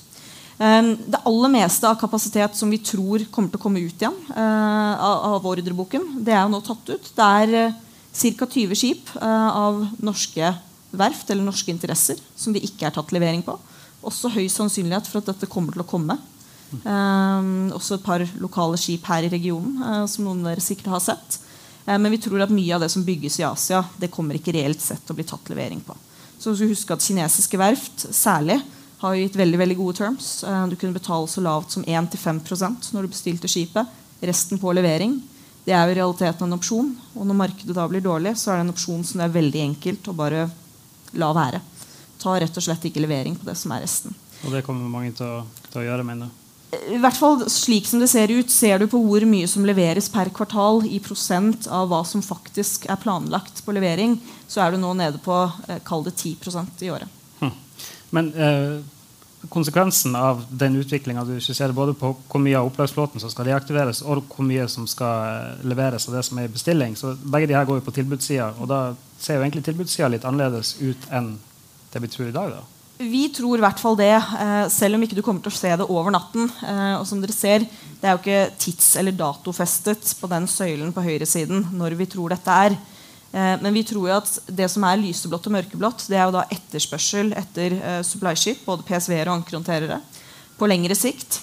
Ehm, 0.63 0.93
det 1.11 1.19
aller 1.27 1.51
meste 1.51 1.89
av 1.89 1.99
kapasitet 1.99 2.55
som 2.57 2.71
vi 2.71 2.79
tror 2.79 3.25
kommer 3.35 3.51
til 3.51 3.59
å 3.59 3.63
komme 3.65 3.83
ut 3.83 4.03
igjen 4.03 4.15
uh, 4.31 5.07
av 5.35 5.47
ordreboken, 5.49 6.21
det 6.23 6.35
er 6.37 6.45
jo 6.45 6.53
nå 6.53 6.61
tatt 6.63 6.93
ut. 6.93 7.09
Det 7.17 7.31
er 7.43 7.55
uh, 7.73 7.79
ca. 8.13 8.47
20 8.47 8.79
skip 8.79 9.11
uh, 9.17 9.49
av 9.49 9.81
norske 9.99 10.53
verft 10.93 11.33
eller 11.33 11.47
norske 11.47 11.73
interesser 11.73 12.21
som 12.37 12.55
det 12.55 12.63
ikke 12.69 12.87
er 12.87 12.95
tatt 12.95 13.15
levering 13.17 13.43
på. 13.47 13.57
Også 14.07 14.31
høy 14.35 14.45
sannsynlighet 14.53 15.09
for 15.09 15.23
at 15.23 15.33
dette 15.33 15.49
kommer 15.51 15.75
til 15.75 15.83
å 15.83 15.89
komme. 15.89 16.19
Um, 16.85 17.73
også 17.75 17.99
et 17.99 18.05
par 18.05 18.23
lokale 18.41 18.79
skip 18.81 19.09
her 19.11 19.27
i 19.27 19.33
regionen, 19.33 20.07
som 20.09 20.25
noen 20.25 20.45
av 20.45 20.53
dere 20.53 20.65
sikkert 20.65 20.93
har 20.95 21.03
sett. 21.05 21.41
Men 21.85 22.09
vi 22.15 22.21
tror 22.23 22.45
at 22.45 22.55
mye 22.55 22.77
av 22.77 22.85
det 22.85 22.89
som 22.93 23.03
bygges 23.05 23.41
i 23.41 23.45
Asia, 23.45 23.83
det 23.99 24.13
kommer 24.15 24.39
ikke 24.39 24.55
reelt 24.55 24.81
sett 24.81 25.03
til 25.03 25.15
å 25.15 25.19
bli 25.19 25.27
tatt 25.27 25.51
levering 25.51 25.83
på. 25.85 25.97
Så 26.39 26.53
vi 26.53 26.61
skal 26.61 26.71
huske 26.71 26.97
at 26.97 27.05
Kinesiske 27.05 27.61
verft 27.61 28.07
særlig 28.15 28.61
har 29.03 29.19
gitt 29.19 29.37
veldig 29.39 29.61
veldig 29.61 29.77
gode 29.79 29.99
terms. 29.99 30.31
Uh, 30.47 30.65
du 30.71 30.77
kunne 30.79 30.97
betale 30.97 31.29
så 31.29 31.45
lavt 31.45 31.77
som 31.77 31.85
1-5% 31.85 32.93
når 32.95 33.07
du 33.07 33.13
bestilte 33.13 33.51
skipet. 33.51 34.01
Resten 34.23 34.61
på 34.63 34.73
levering. 34.75 35.19
Det 35.67 35.75
er 35.75 35.87
jo 35.87 35.95
i 35.95 35.99
realiteten 36.01 36.49
en 36.49 36.57
opsjon. 36.59 36.91
Og 37.15 37.27
når 37.27 37.39
markedet 37.39 37.77
da 37.77 37.87
blir 37.91 38.03
dårlig, 38.03 38.37
så 38.39 38.53
er 38.53 38.61
det 38.61 38.67
en 38.67 38.75
opsjon 38.75 39.05
som 39.07 39.23
det 39.23 39.29
er 39.29 39.39
veldig 39.39 39.65
enkelt 39.69 40.11
å 40.11 40.17
bare 40.19 40.47
la 41.19 41.33
være. 41.37 41.63
Ta 42.23 42.39
rett 42.39 42.59
og 42.59 42.65
slett 42.65 42.87
ikke 42.89 43.03
levering 43.03 43.37
på 43.39 43.47
det 43.49 43.59
som 43.59 43.75
er 43.75 43.83
resten. 43.85 44.15
Og 44.43 44.55
det 44.55 44.65
kommer 44.67 44.91
mange 44.91 45.13
til 45.19 45.27
å, 45.27 45.43
til 45.71 45.83
å 45.83 45.87
gjøre, 45.87 46.07
mener 46.07 46.31
du? 46.31 46.39
I 46.73 46.97
hvert 46.97 47.19
fall 47.19 47.43
slik 47.53 47.85
som 47.85 48.01
det 48.01 48.09
ser 48.09 48.31
ut, 48.33 48.51
ser 48.51 48.81
du 48.81 48.87
på 48.89 49.01
hvor 49.05 49.27
mye 49.29 49.49
som 49.51 49.65
leveres 49.69 50.09
per 50.09 50.31
kvartal 50.33 50.81
i 50.89 51.03
prosent 51.05 51.67
av 51.69 51.91
hva 51.91 52.01
som 52.09 52.25
faktisk 52.25 52.87
er 52.89 53.01
planlagt 53.03 53.61
på 53.67 53.75
levering, 53.77 54.17
så 54.49 54.65
er 54.65 54.73
du 54.73 54.81
nå 54.81 54.95
nede 54.97 55.21
på 55.21 55.37
eh, 55.69 55.83
kall 55.85 56.07
det 56.07 56.15
10% 56.17 56.87
i 56.87 56.89
året. 56.95 57.21
Hm. 57.43 57.53
Men 58.13 58.29
eh, 58.37 58.83
konsekvensen 59.49 60.17
av 60.17 60.45
den 60.51 60.77
utviklinga 60.77 61.25
du 61.25 61.35
skisserer, 61.41 61.75
både 61.75 61.95
på 61.99 62.13
hvor 62.29 62.43
mye 62.43 62.59
av 62.59 62.69
opplagsflåten 62.69 63.23
som 63.23 63.33
skal 63.33 63.49
deaktiveres, 63.49 64.03
og 64.05 64.27
hvor 64.31 64.47
mye 64.47 64.69
som 64.71 64.87
skal 64.91 65.25
eh, 65.31 65.65
leveres 65.73 66.07
av 66.09 66.19
det 66.19 66.27
som 66.29 66.39
er 66.39 66.51
i 66.51 66.53
bestilling, 66.53 66.95
så 66.99 67.15
begge 67.17 67.51
de 67.51 67.57
her 67.57 67.67
går 67.69 67.81
jo 67.81 67.87
på 67.89 67.97
tilbudssida. 67.97 68.53
Og 68.61 68.71
da 68.71 68.83
ser 69.19 69.39
jo 69.39 69.47
egentlig 69.47 69.65
tilbudssida 69.67 70.13
litt 70.13 70.29
annerledes 70.29 70.77
ut 70.83 71.11
enn 71.11 71.35
det 71.93 72.05
vi 72.05 72.13
tror 72.13 72.29
i 72.29 72.37
dag. 72.37 72.55
da. 72.59 72.63
Vi 73.03 73.25
tror 73.35 73.59
i 73.59 73.65
hvert 73.65 73.81
fall 73.83 73.97
det, 73.99 74.13
eh, 74.15 74.69
selv 74.71 74.95
om 74.95 75.03
ikke 75.03 75.17
du 75.19 75.25
kommer 75.27 75.43
til 75.43 75.51
å 75.51 75.59
se 75.59 75.73
det 75.77 75.89
over 75.89 76.13
natten. 76.15 76.51
Eh, 76.63 76.95
og 77.01 77.07
som 77.07 77.21
dere 77.21 77.33
ser, 77.33 77.67
Det 78.03 78.11
er 78.11 78.17
jo 78.17 78.19
ikke 78.19 78.59
tids- 78.59 78.97
eller 78.99 79.13
datofestet 79.13 80.03
på 80.19 80.29
den 80.29 80.49
søylen 80.49 80.93
på 80.93 81.05
høyresiden 81.05 81.71
når 81.71 81.95
vi 81.95 82.07
tror 82.07 82.31
dette 82.31 82.51
er. 82.51 82.77
Eh, 83.33 83.57
men 83.61 83.73
vi 83.73 83.85
tror 83.85 84.09
jo 84.11 84.17
at 84.17 84.33
det 84.47 84.69
som 84.69 84.85
er 84.85 85.01
lyseblått 85.01 85.49
og 85.49 85.55
mørkeblått, 85.57 86.05
det 86.13 86.19
er 86.19 86.29
jo 86.29 86.37
da 86.37 86.45
etterspørsel 86.53 87.33
etter 87.39 87.79
uh, 87.81 88.01
supply-ship, 88.05 88.61
både 88.67 88.85
PSV-er 88.89 89.31
og 89.31 89.39
ankerhåndterere. 89.39 90.03
På 90.59 90.69
lengre 90.69 90.97
sikt 90.99 91.41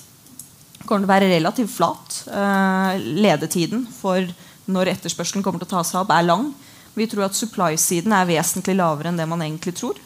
kommer 0.85 1.03
det 1.03 1.09
å 1.09 1.13
være 1.15 1.31
relativt 1.33 1.73
flat. 1.73 2.19
Uh, 2.29 2.93
ledetiden 2.97 3.87
for 3.99 4.21
når 4.69 4.93
etterspørselen 4.93 5.45
kommer 5.45 5.61
til 5.61 5.69
å 5.71 5.73
ta 5.77 5.83
seg 5.87 6.03
opp, 6.03 6.13
er 6.13 6.27
lang. 6.29 6.51
Vi 6.93 7.09
tror 7.09 7.25
at 7.25 7.37
supply-siden 7.37 8.13
er 8.13 8.29
vesentlig 8.29 8.77
lavere 8.77 9.09
enn 9.09 9.17
det 9.17 9.27
man 9.29 9.41
egentlig 9.45 9.73
tror. 9.81 9.97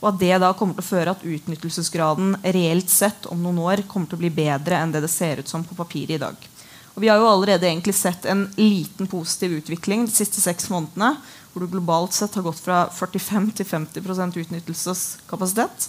Og 0.00 0.12
at 0.12 0.20
det 0.20 0.36
da 0.40 0.52
kommer 0.56 0.76
til 0.76 0.84
å 0.84 0.90
føre 0.90 1.12
at 1.14 1.24
utnyttelsesgraden 1.24 2.36
reelt 2.56 2.92
sett 2.92 3.28
om 3.32 3.40
noen 3.40 3.60
år 3.64 3.84
kommer 3.88 4.08
til 4.08 4.20
å 4.20 4.22
bli 4.22 4.32
bedre 4.32 4.78
enn 4.80 4.92
det 4.92 5.04
det 5.04 5.12
ser 5.12 5.40
ut 5.40 5.48
som 5.48 5.64
på 5.64 5.76
papiret 5.76 6.16
i 6.16 6.20
dag. 6.20 6.36
Og 6.94 7.02
vi 7.04 7.08
har 7.08 7.20
jo 7.20 7.28
allerede 7.30 7.68
egentlig 7.68 7.94
sett 7.94 8.26
en 8.26 8.48
liten 8.56 9.08
positiv 9.10 9.58
utvikling 9.60 10.06
de 10.08 10.14
siste 10.14 10.42
seks 10.42 10.70
månedene. 10.72 11.14
Hvor 11.50 11.64
du 11.64 11.70
globalt 11.72 12.14
sett 12.14 12.36
har 12.38 12.46
gått 12.46 12.60
fra 12.62 12.84
45 12.94 13.50
til 13.58 13.66
50% 13.66 14.38
utnyttelseskapasitet. 14.44 15.88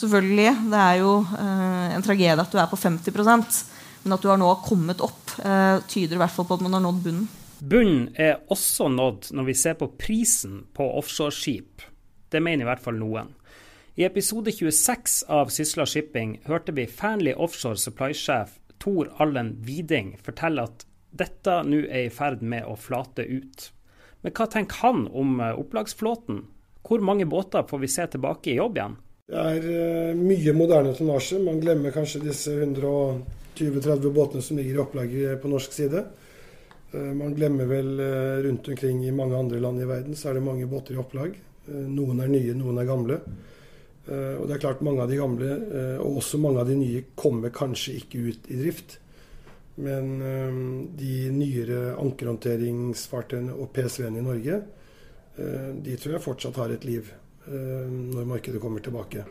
Selvfølgelig, 0.00 0.54
Det 0.72 0.78
er 0.80 0.94
jo 1.02 1.18
eh, 1.20 1.94
en 1.96 2.04
tragedie 2.04 2.40
at 2.40 2.52
du 2.52 2.58
er 2.58 2.70
på 2.70 2.80
50% 2.80 3.64
men 4.02 4.16
at 4.16 4.22
du 4.22 4.30
har 4.30 4.40
nå 4.40 4.50
kommet 4.66 5.02
opp, 5.04 5.30
eh, 5.38 5.78
tyder 5.88 6.16
i 6.16 6.22
hvert 6.22 6.34
fall 6.34 6.48
på 6.48 6.58
at 6.58 6.64
man 6.64 6.74
har 6.76 6.82
nådd 6.82 7.02
bunnen. 7.04 7.28
Bunnen 7.62 8.08
er 8.18 8.40
også 8.50 8.88
nådd 8.90 9.30
når 9.36 9.46
vi 9.46 9.54
ser 9.54 9.76
på 9.78 9.92
prisen 9.98 10.64
på 10.74 10.88
offshoreskip. 10.98 11.84
Det 12.32 12.42
mener 12.42 12.64
i 12.64 12.70
hvert 12.70 12.82
fall 12.82 12.98
noen. 12.98 13.30
I 13.94 14.06
episode 14.08 14.50
26 14.50 15.20
av 15.28 15.52
Sysla 15.52 15.84
Shipping 15.86 16.38
hørte 16.48 16.72
vi 16.74 16.88
Fanley 16.88 17.36
Offshore 17.36 17.76
supply-sjef 17.78 18.56
Tor 18.82 19.12
Allen 19.22 19.54
Widing 19.62 20.16
forteller 20.22 20.66
at 20.66 20.86
dette 21.14 21.60
nå 21.68 21.84
er 21.86 22.08
i 22.08 22.10
ferd 22.10 22.42
med 22.42 22.66
å 22.66 22.74
flate 22.74 23.22
ut. 23.22 23.68
Men 24.24 24.34
hva 24.34 24.48
tenker 24.50 24.82
han 24.82 25.04
om 25.08 25.38
eh, 25.40 25.54
opplagsflåten? 25.58 26.40
Hvor 26.82 27.04
mange 27.04 27.28
båter 27.30 27.66
får 27.68 27.82
vi 27.82 27.90
se 27.90 28.06
tilbake 28.14 28.50
i 28.50 28.56
jobb 28.58 28.80
igjen? 28.80 28.96
Det 29.32 29.44
er 29.52 29.68
uh, 29.68 30.18
mye 30.18 30.54
moderne 30.56 30.96
tonnasje. 30.98 31.38
Man 31.44 31.60
glemmer 31.62 31.94
kanskje 31.94 32.24
disse 32.24 32.56
120-30 32.56 34.10
båtene 34.10 34.42
som 34.42 34.58
ligger 34.58 34.80
i 34.80 34.82
opplaget 34.82 35.42
på 35.42 35.52
norsk 35.52 35.78
side. 35.78 36.02
Man 36.92 37.32
glemmer 37.32 37.64
vel 37.70 37.94
rundt 38.44 38.66
omkring 38.68 38.98
i 39.06 39.14
mange 39.16 39.32
andre 39.32 39.56
land 39.64 39.80
i 39.80 39.86
verden 39.88 40.16
så 40.18 40.28
er 40.28 40.36
det 40.36 40.42
mange 40.44 40.66
båter 40.68 40.92
i 40.92 40.98
opplag. 41.00 41.38
noen 41.64 42.20
er 42.20 42.28
nye, 42.28 42.52
noen 42.58 42.82
er 42.82 42.88
gamle. 42.90 43.16
Eh, 44.08 44.34
og 44.40 44.48
det 44.48 44.56
er 44.56 44.62
klart 44.64 44.82
Mange 44.82 45.04
av 45.04 45.10
de 45.10 45.20
gamle, 45.20 45.48
eh, 45.48 45.98
og 46.02 46.18
også 46.22 46.40
mange 46.42 46.62
av 46.62 46.70
de 46.70 46.76
nye, 46.80 47.04
kommer 47.14 47.54
kanskje 47.54 47.98
ikke 48.00 48.22
ut 48.28 48.50
i 48.50 48.58
drift. 48.58 48.98
Men 49.82 50.14
eh, 50.20 50.62
de 50.98 51.16
nyere 51.32 51.82
ankerhåndteringsfartøyene 52.02 53.54
og 53.54 53.70
PSV-ene 53.74 54.22
i 54.22 54.30
Norge, 54.30 54.62
de 55.32 55.94
tror 55.96 56.12
jeg 56.12 56.20
fortsatt 56.20 56.58
har 56.60 56.74
et 56.74 56.82
liv 56.84 57.06
når 57.48 58.26
markedet 58.28 58.58
kommer 58.60 58.82
tilbake. 58.84 59.22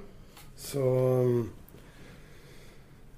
Så 0.57 0.81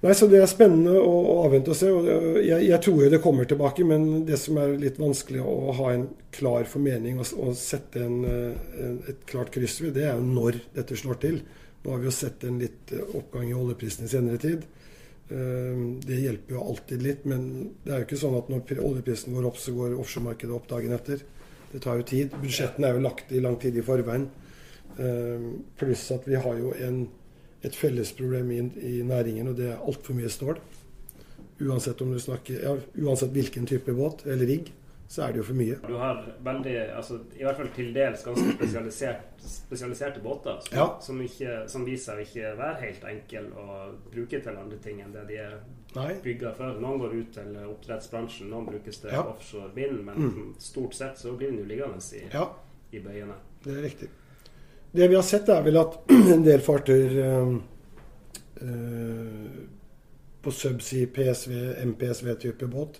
Nei, 0.03 0.11
så 0.19 0.27
Det 0.27 0.41
er 0.41 0.49
spennende 0.51 0.97
å, 0.99 1.43
avvente 1.45 1.71
og 1.71 1.77
se. 1.79 1.87
og 1.87 2.07
jeg, 2.43 2.65
jeg, 2.67 2.79
tror 2.83 3.05
jo 3.05 3.09
det 3.13 3.21
kommer 3.23 3.47
tilbake, 3.47 3.85
men 3.87 4.25
det 4.27 4.35
som 4.41 4.57
er 4.59 4.75
litt 4.75 4.99
vanskelig 4.99 5.39
å 5.39 5.75
ha 5.77 5.93
en 5.93 6.09
klar 6.35 6.67
formening 6.67 7.21
og, 7.23 7.29
og 7.39 7.53
sette 7.55 8.03
en, 8.03 8.17
en, 8.27 8.97
et 9.07 9.23
klart 9.29 9.53
kryss 9.55 9.79
ved, 9.79 9.93
det 9.95 10.09
er 10.09 10.17
jo 10.17 10.25
når 10.27 10.59
dette 10.75 10.99
slår 10.99 11.21
til. 11.23 11.39
Nå 11.83 11.93
har 11.93 12.03
vi 12.03 12.09
jo 12.09 12.15
sett 12.15 12.43
en 12.43 12.59
litt 12.59 12.91
oppgang 13.13 13.47
i 13.47 13.55
oljeprisen 13.55 14.03
i 14.03 14.11
senere 14.11 14.43
tid. 14.43 14.67
Ehm, 15.31 15.87
det 16.03 16.19
hjelper 16.19 16.57
jo 16.57 16.67
alltid 16.67 17.07
litt, 17.07 17.23
men 17.29 17.47
det 17.85 17.93
er 17.93 18.03
jo 18.03 18.09
ikke 18.09 18.21
sånn 18.25 18.37
at 18.41 18.51
når 18.51 18.83
oljeprisen 18.83 19.35
går 19.35 19.47
opp, 19.53 19.59
så 19.59 19.75
går 19.75 19.95
offshoremarkedet 20.03 20.55
opp 20.59 20.67
dagen 20.71 20.99
etter. 20.99 21.23
Det 21.71 21.79
tar 21.83 21.99
jo 21.99 22.07
tid. 22.11 22.35
Budsjettene 22.43 22.91
er 22.91 22.99
jo 22.99 23.07
lagt 23.07 23.31
i 23.31 23.41
lang 23.43 23.55
tid 23.61 23.79
i 23.79 23.85
forveien. 23.87 24.27
Pluss 25.79 26.03
at 26.13 26.27
vi 26.29 26.37
har 26.37 26.59
jo 26.59 26.75
en 26.85 27.05
et 27.63 27.75
felles 27.75 28.13
problem 28.17 28.51
i, 28.51 28.61
i 28.83 28.93
næringen, 29.07 29.51
og 29.51 29.57
det 29.57 29.71
er 29.71 29.83
altfor 29.83 30.17
mye 30.17 30.31
stål. 30.31 30.59
Uansett, 31.63 32.01
om 32.01 32.11
du 32.11 32.19
snakker, 32.19 32.63
ja, 32.63 32.77
uansett 33.05 33.31
hvilken 33.35 33.67
type 33.69 33.93
båt 33.95 34.25
eller 34.27 34.49
rigg, 34.49 34.73
så 35.13 35.21
er 35.21 35.33
det 35.33 35.43
jo 35.43 35.45
for 35.45 35.57
mye. 35.57 35.75
Du 35.85 35.93
har 35.99 36.23
veldig, 36.41 36.73
altså, 36.97 37.19
i 37.37 37.43
hvert 37.45 37.59
fall 37.59 37.69
til 37.75 37.91
dels 37.93 38.23
ganske 38.25 38.55
spesialisert, 38.55 39.43
spesialiserte 39.45 40.23
båter 40.23 40.57
som, 40.65 40.77
ja. 40.79 40.87
som, 41.05 41.19
ikke, 41.21 41.57
som, 41.69 41.85
viser 41.85 42.17
seg 42.17 42.23
ikke 42.25 42.53
være 42.57 42.79
helt 42.81 43.05
enkle 43.11 43.43
å 43.61 43.77
bruke 44.07 44.41
til 44.41 44.57
andre 44.63 44.79
ting 44.81 45.03
enn 45.03 45.13
det 45.13 45.27
de 45.29 45.37
er 45.43 46.17
bygga 46.23 46.55
for. 46.57 46.81
Noen 46.81 47.03
går 47.03 47.15
ut 47.19 47.31
til 47.37 47.61
oppdrettsbransjen, 47.61 48.49
noen 48.49 48.65
brukes 48.71 49.03
til 49.03 49.13
ja. 49.13 49.21
offshore 49.35 49.69
vind, 49.77 50.01
men 50.07 50.27
mm. 50.31 50.51
stort 50.63 50.97
sett 50.97 51.21
så 51.21 51.35
blir 51.37 51.53
den 51.53 51.61
jo 51.61 51.69
liggende 51.69 52.01
i, 52.17 52.25
ja. 52.33 52.49
i 52.89 53.03
bøyene. 53.03 53.37
Det 53.63 53.77
er 53.77 53.85
riktig. 53.85 54.09
Det 54.93 55.07
vi 55.07 55.15
har 55.15 55.25
sett, 55.25 55.49
er 55.49 55.63
vel 55.65 55.79
at 55.81 55.95
en 56.35 56.43
del 56.45 56.61
fartøyer 56.61 57.15
eh, 57.25 57.53
eh, 58.61 59.55
på 60.43 60.53
subsea, 60.53 61.09
PSV, 61.15 61.53
MPSV-type 61.89 62.69
båt 62.69 62.99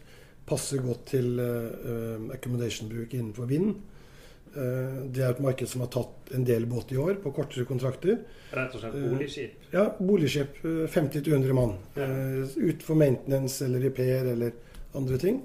passer 0.50 0.81
godt 0.81 1.05
til 1.13 1.38
eh, 1.39 2.23
accommodation-bruk 2.33 3.13
innenfor 3.13 3.45
vind. 3.51 3.75
Eh, 4.57 4.97
det 5.13 5.21
er 5.21 5.35
et 5.35 5.43
marked 5.45 5.69
som 5.69 5.85
har 5.85 5.91
tatt 5.93 6.33
en 6.33 6.50
del 6.50 6.65
båt 6.71 6.95
i 6.95 6.97
år 6.97 7.21
på 7.21 7.35
kortere 7.38 7.69
kontrakter. 7.69 8.23
Rett 8.57 8.73
og 8.73 8.81
slett 8.81 8.97
boligskip? 8.97 9.69
Ja, 9.75 9.85
boligskip. 10.01 10.63
50-100 10.97 11.57
mann. 11.59 11.77
Ja. 11.93 12.09
Ut 12.57 12.81
for 12.89 12.97
maintenance 12.97 13.62
eller 13.69 13.85
repair 13.85 14.33
eller 14.33 14.57
andre 14.97 15.21
ting. 15.21 15.43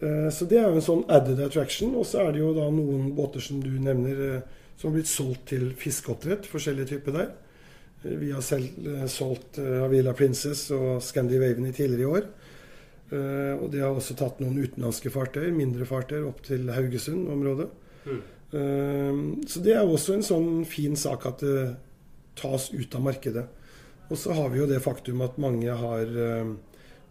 Eh, 0.00 0.30
så 0.32 0.46
det 0.48 0.56
er 0.58 0.68
jo 0.68 0.78
en 0.80 0.84
sånn 0.84 1.04
added 1.12 1.42
attraction. 1.44 1.94
Og 1.98 2.08
så 2.08 2.24
er 2.24 2.34
det 2.34 2.42
jo 2.42 2.54
da 2.56 2.66
noen 2.72 3.12
båter 3.16 3.44
som 3.44 3.60
du 3.62 3.70
nevner, 3.82 4.24
eh, 4.26 4.66
som 4.80 4.90
har 4.90 4.98
blitt 4.98 5.12
solgt 5.12 5.50
til 5.52 5.70
fiskeoppdrett. 5.76 6.48
Forskjellige 6.48 6.94
typer 6.94 7.16
der. 7.18 7.32
Eh, 8.04 8.16
vi 8.22 8.32
har 8.32 8.44
selv 8.44 8.88
solgt 9.12 9.60
Avila 9.60 10.14
Princess 10.16 10.70
og 10.76 11.02
Scandi 11.04 11.40
Waven 11.40 11.68
i 11.68 11.76
tidligere 11.76 12.06
i 12.06 12.14
år. 12.18 12.30
Og 13.10 13.72
det 13.72 13.80
har 13.82 13.90
også 13.90 14.14
tatt 14.14 14.38
noen 14.38 14.60
utenlandske 14.62 15.10
fartøy, 15.10 15.48
mindre 15.50 15.82
fartøy, 15.82 16.20
opp 16.28 16.44
til 16.46 16.68
Haugesund-området. 16.70 17.66
Mm. 18.06 19.40
Så 19.50 19.62
det 19.64 19.72
er 19.74 19.82
også 19.82 20.14
en 20.14 20.22
sånn 20.22 20.62
fin 20.62 20.94
sak 20.94 21.26
at 21.26 21.42
det 21.42 21.64
tas 22.38 22.68
ut 22.70 22.94
av 22.94 23.02
markedet. 23.02 23.42
Og 24.12 24.14
så 24.14 24.30
har 24.38 24.54
vi 24.54 24.60
jo 24.60 24.68
det 24.70 24.78
faktum 24.84 25.26
at 25.26 25.42
mange 25.42 25.74
har 25.74 26.14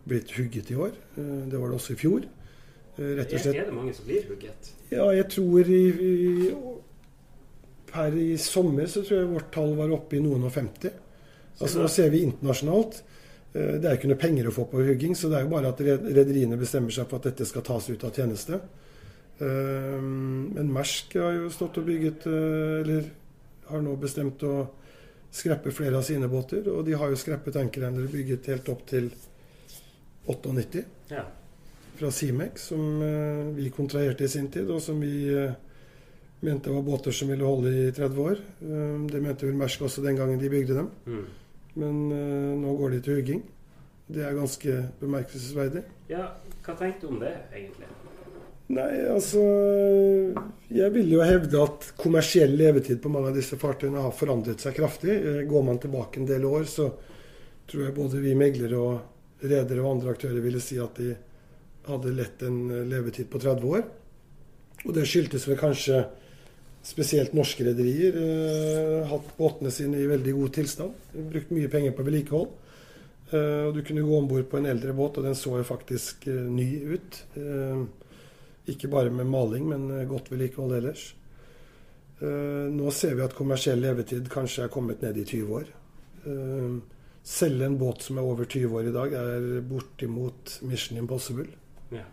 blitt 0.08 0.32
hugget 0.38 0.72
i 0.72 0.80
år. 0.80 0.96
Det 1.20 1.60
var 1.60 1.68
det 1.68 1.82
også 1.82 1.98
i 1.98 2.00
fjor. 2.00 2.24
Eh, 3.00 3.16
rett 3.16 3.34
og 3.34 3.40
slett. 3.40 3.56
Er 3.56 3.70
det 3.70 3.76
mange 3.76 3.94
som 3.96 4.08
blir 4.08 4.26
hugget? 4.28 4.72
Ja, 4.92 5.06
jeg 5.16 5.28
tror 5.32 5.70
i, 5.72 5.84
i, 5.90 6.50
Per 7.90 8.18
i 8.22 8.34
sommer 8.38 8.90
så 8.92 9.02
tror 9.06 9.22
jeg 9.22 9.30
vårt 9.32 9.54
tall 9.54 9.72
var 9.78 9.94
oppe 9.96 10.20
i 10.20 10.24
noen 10.24 10.44
og 10.46 10.52
50. 10.54 10.98
Altså 11.60 11.82
Nå 11.82 11.88
ser 11.90 12.12
vi 12.14 12.26
internasjonalt. 12.28 13.00
Eh, 13.54 13.78
det 13.80 13.88
er 13.88 13.96
ikke 13.98 14.12
noe 14.12 14.20
penger 14.20 14.50
å 14.50 14.56
få 14.56 14.68
på 14.70 14.84
hugging, 14.84 15.16
så 15.18 15.32
det 15.32 15.40
er 15.40 15.48
jo 15.48 15.54
bare 15.56 15.72
at 15.72 15.82
rederiene 15.86 16.60
bestemmer 16.60 16.94
seg 16.94 17.08
for 17.10 17.22
at 17.22 17.32
dette 17.32 17.48
skal 17.50 17.66
tas 17.66 17.90
ut 17.90 18.04
av 18.04 18.14
tjeneste. 18.20 18.60
Eh, 19.40 19.96
men 20.04 20.76
Mersk 20.76 21.16
har 21.22 21.40
jo 21.40 21.54
stått 21.54 21.80
og 21.80 21.88
bygget 21.88 22.26
Eller 22.28 23.06
har 23.70 23.84
nå 23.86 23.94
bestemt 24.02 24.44
å 24.44 24.54
skreppe 25.32 25.72
flere 25.72 26.02
av 26.02 26.04
sine 26.04 26.28
båter. 26.28 26.68
Og 26.74 26.84
de 26.86 27.00
har 27.00 27.10
jo 27.10 27.20
skreppet 27.22 27.62
ankerendere 27.62 28.12
bygget 28.12 28.52
helt 28.52 28.70
opp 28.74 28.84
til 28.90 29.12
98. 30.28 30.84
Ja 31.14 31.30
fra 32.00 32.12
Simex, 32.12 32.68
som 32.68 33.02
eh, 33.02 33.56
vi 33.56 33.70
kontraherte 33.70 34.24
i 34.24 34.32
sin 34.32 34.48
tid, 34.52 34.70
og 34.72 34.82
som 34.82 35.00
vi 35.04 35.28
eh, 35.34 35.52
mente 36.40 36.72
var 36.72 36.86
båter 36.88 37.12
som 37.16 37.28
ville 37.32 37.44
holde 37.44 37.74
i 37.76 37.92
30 37.92 38.22
år. 38.24 38.40
Eh, 38.64 38.96
det 39.12 39.22
mente 39.24 39.48
vel 39.48 39.60
Mersk 39.60 39.84
også 39.88 40.04
den 40.06 40.20
gangen 40.20 40.40
de 40.40 40.52
bygde 40.52 40.78
dem. 40.80 40.90
Mm. 41.06 41.26
Men 41.80 42.00
nå 42.60 42.72
går 42.76 42.96
de 42.96 43.00
til 43.06 43.20
hugging. 43.20 43.44
Det 44.10 44.24
er 44.26 44.34
ganske 44.36 44.78
bemerkelsesverdig. 45.00 45.84
Ja, 46.10 46.32
Hva 46.66 46.74
tenkte 46.80 47.06
du 47.06 47.14
om 47.14 47.20
det, 47.22 47.36
egentlig? 47.54 47.88
Nei, 48.70 48.88
altså 49.10 49.42
Jeg 50.70 50.92
ville 50.94 51.16
jo 51.16 51.22
hevde 51.26 51.62
at 51.62 51.88
kommersiell 51.98 52.52
levetid 52.58 53.00
på 53.02 53.12
mange 53.14 53.32
av 53.32 53.38
disse 53.38 53.58
fartøyene 53.58 54.02
har 54.02 54.18
forandret 54.18 54.66
seg 54.66 54.76
kraftig. 54.78 55.16
Går 55.50 55.66
man 55.66 55.80
tilbake 55.82 56.20
en 56.20 56.28
del 56.30 56.46
år, 56.50 56.68
så 56.70 56.90
tror 57.70 57.86
jeg 57.86 57.96
både 57.96 58.22
vi 58.26 58.36
meglere 58.38 58.82
og 58.82 59.46
redere 59.46 59.84
og 59.84 59.94
andre 59.94 60.18
aktører 60.18 60.44
ville 60.44 60.62
si 60.64 60.82
at 60.82 61.00
de 61.00 61.14
hadde 61.88 62.16
lett 62.16 62.42
en 62.48 62.62
eh, 62.72 62.88
levetid 62.88 63.30
på 63.32 63.40
30 63.40 63.76
år. 63.78 63.86
Og 64.86 64.96
det 64.96 65.08
skyldtes 65.08 65.48
vel 65.50 65.60
kanskje 65.60 66.04
spesielt 66.86 67.36
norske 67.36 67.66
rederier. 67.68 68.16
Eh, 68.16 69.08
hatt 69.10 69.36
båtene 69.38 69.72
sine 69.74 70.00
i 70.00 70.10
veldig 70.10 70.36
god 70.38 70.56
tilstand. 70.56 71.06
Brukt 71.14 71.54
mye 71.56 71.72
penger 71.72 71.96
på 71.96 72.06
vedlikehold. 72.08 72.50
Eh, 73.30 73.64
og 73.68 73.76
du 73.76 73.84
kunne 73.86 74.06
gå 74.06 74.18
om 74.18 74.28
bord 74.30 74.48
på 74.50 74.60
en 74.60 74.70
eldre 74.70 74.96
båt, 74.98 75.20
og 75.20 75.28
den 75.28 75.38
så 75.38 75.60
jo 75.60 75.68
faktisk 75.68 76.28
eh, 76.32 76.46
ny 76.50 76.70
ut. 76.96 77.24
Eh, 77.38 77.84
ikke 78.74 78.92
bare 78.92 79.14
med 79.14 79.30
maling, 79.30 79.68
men 79.70 79.90
eh, 79.94 80.08
godt 80.10 80.32
vedlikehold 80.34 80.78
ellers. 80.82 81.14
nå 82.20 82.90
ser 82.92 83.14
vi 83.16 83.22
at 83.24 83.32
kommersiell 83.32 83.80
levetid 83.80 84.26
kanskje 84.28 84.66
er 84.66 84.72
kommet 84.74 85.00
ned 85.00 85.16
i 85.22 85.24
20 85.24 85.54
år. 85.56 85.70
selge 87.24 87.66
en 87.66 87.78
båt 87.80 88.04
som 88.04 88.18
er 88.18 88.28
over 88.28 88.44
20 88.44 88.76
år 88.76 88.90
i 88.90 88.92
dag, 88.92 89.14
er 89.14 89.62
bortimot 89.64 90.58
Mission 90.68 90.98
Impossible. 91.00 91.48
Ja. 91.94 92.06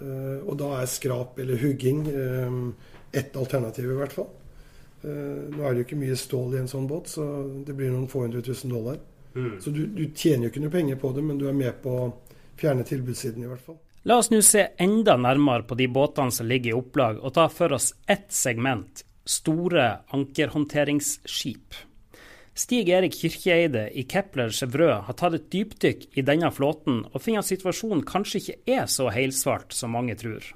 Uh, 0.00 0.44
og 0.44 0.58
da 0.60 0.74
er 0.80 0.90
skrap 0.92 1.38
eller 1.40 1.60
hugging 1.60 2.02
um, 2.12 2.74
ett 3.16 3.36
alternativ, 3.36 3.88
i 3.90 3.96
hvert 3.96 4.16
fall. 4.16 4.28
Uh, 5.04 5.48
nå 5.52 5.62
er 5.62 5.72
det 5.72 5.82
jo 5.82 5.86
ikke 5.86 6.00
mye 6.02 6.18
stål 6.20 6.56
i 6.56 6.60
en 6.60 6.70
sånn 6.70 6.88
båt, 6.90 7.12
så 7.16 7.24
det 7.64 7.76
blir 7.76 7.92
noen 7.94 8.08
få 8.10 8.26
hundre 8.26 8.44
tusen 8.44 8.74
dollar. 8.74 9.00
Mm. 9.36 9.56
Så 9.60 9.72
du, 9.72 9.86
du, 9.86 10.04
tjener 10.16 10.46
jo 10.46 10.52
ikke 10.52 10.64
noe 10.64 10.72
penger 10.72 11.00
på 11.00 11.12
det, 11.16 11.24
men 11.24 11.40
du 11.40 11.48
er 11.48 11.56
med 11.56 11.80
på 11.82 11.96
å 11.96 12.06
fjerne 12.60 12.86
tilbudssiden, 12.88 13.44
i 13.44 13.50
hvert 13.50 13.64
fall. 13.64 13.80
La 14.06 14.20
oss 14.20 14.30
nå 14.30 14.38
se 14.44 14.62
enda 14.80 15.16
nærmere 15.18 15.66
på 15.66 15.76
de 15.76 15.88
båtene 15.90 16.32
som 16.32 16.46
ligger 16.46 16.72
i 16.72 16.78
opplag, 16.78 17.18
og 17.20 17.34
ta 17.36 17.48
for 17.52 17.74
oss 17.76 17.90
ett 18.06 18.28
segment 18.32 19.02
store 19.26 19.88
ankerhåndteringsskip. 20.14 21.74
Stig 22.56 22.88
Erik 22.88 23.12
Kirkeeide 23.20 23.90
i 23.92 24.06
Kepler 24.08 24.48
Chevreux 24.48 25.04
har 25.04 25.16
tatt 25.18 25.34
et 25.36 25.50
dypdykk 25.52 26.06
i 26.16 26.24
denne 26.24 26.48
flåten, 26.56 27.02
og 27.12 27.20
finner 27.20 27.44
at 27.44 27.50
situasjonen 27.50 28.00
kanskje 28.08 28.40
ikke 28.40 28.78
er 28.78 28.86
så 28.88 29.10
helsvart 29.12 29.76
som 29.76 29.92
mange 29.92 30.16
tror. 30.16 30.46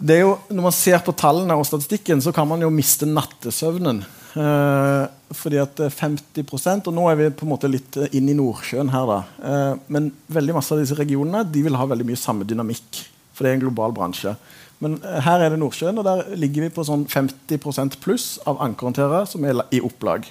Det 0.00 0.16
er 0.16 0.24
jo, 0.24 0.32
når 0.50 0.64
man 0.64 0.74
ser 0.74 0.98
på 1.04 1.14
tallene 1.14 1.54
og 1.60 1.68
statistikken, 1.68 2.22
så 2.24 2.32
kan 2.34 2.48
man 2.50 2.64
jo 2.64 2.72
miste 2.72 3.06
nattesøvnen. 3.06 4.00
Eh, 4.30 5.04
fordi 5.34 5.58
at 5.60 5.80
50% 5.94 6.88
og 6.88 6.94
Nå 6.94 7.06
er 7.10 7.18
vi 7.18 7.28
på 7.34 7.46
en 7.46 7.52
måte 7.52 7.70
litt 7.70 7.98
inn 8.10 8.30
i 8.30 8.36
Nordsjøen 8.38 8.90
her, 8.90 9.06
da. 9.10 9.20
Eh, 9.44 9.84
men 9.92 10.10
veldig 10.32 10.56
masse 10.56 10.74
av 10.74 10.82
disse 10.82 10.98
regionene 10.98 11.44
de 11.46 11.62
vil 11.66 11.78
ha 11.78 11.86
veldig 11.92 12.08
mye 12.10 12.18
samme 12.18 12.48
dynamikk. 12.48 13.04
For 13.36 13.44
det 13.44 13.52
er 13.52 13.60
en 13.60 13.64
global 13.68 13.94
bransje. 13.94 14.34
Men 14.82 14.98
eh, 15.04 15.20
her 15.28 15.44
er 15.44 15.52
det 15.52 15.60
Nordsjøen, 15.62 16.00
og 16.00 16.08
der 16.08 16.34
ligger 16.40 16.66
vi 16.66 16.74
på 16.74 16.86
sånn 16.86 17.06
50% 17.10 18.00
pluss 18.02 18.32
av 18.50 18.58
ankerhåndterere 18.66 19.26
som 19.30 19.46
er 19.46 19.62
i 19.70 19.84
opplag. 19.84 20.26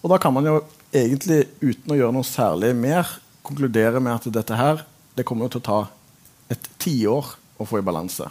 Og 0.00 0.12
da 0.12 0.18
kan 0.20 0.32
man 0.34 0.46
jo 0.48 0.58
egentlig, 0.92 1.44
uten 1.60 1.92
å 1.92 1.98
gjøre 1.98 2.14
noe 2.16 2.26
særlig 2.26 2.72
mer, 2.76 3.08
konkludere 3.44 4.00
med 4.02 4.16
at 4.16 4.28
dette 4.32 4.56
her 4.56 4.84
det 5.16 5.26
kommer 5.28 5.50
til 5.50 5.60
å 5.60 5.66
ta 5.66 5.80
et 6.52 6.68
tiår 6.80 7.34
å 7.60 7.66
få 7.68 7.80
i 7.80 7.84
balanse. 7.84 8.28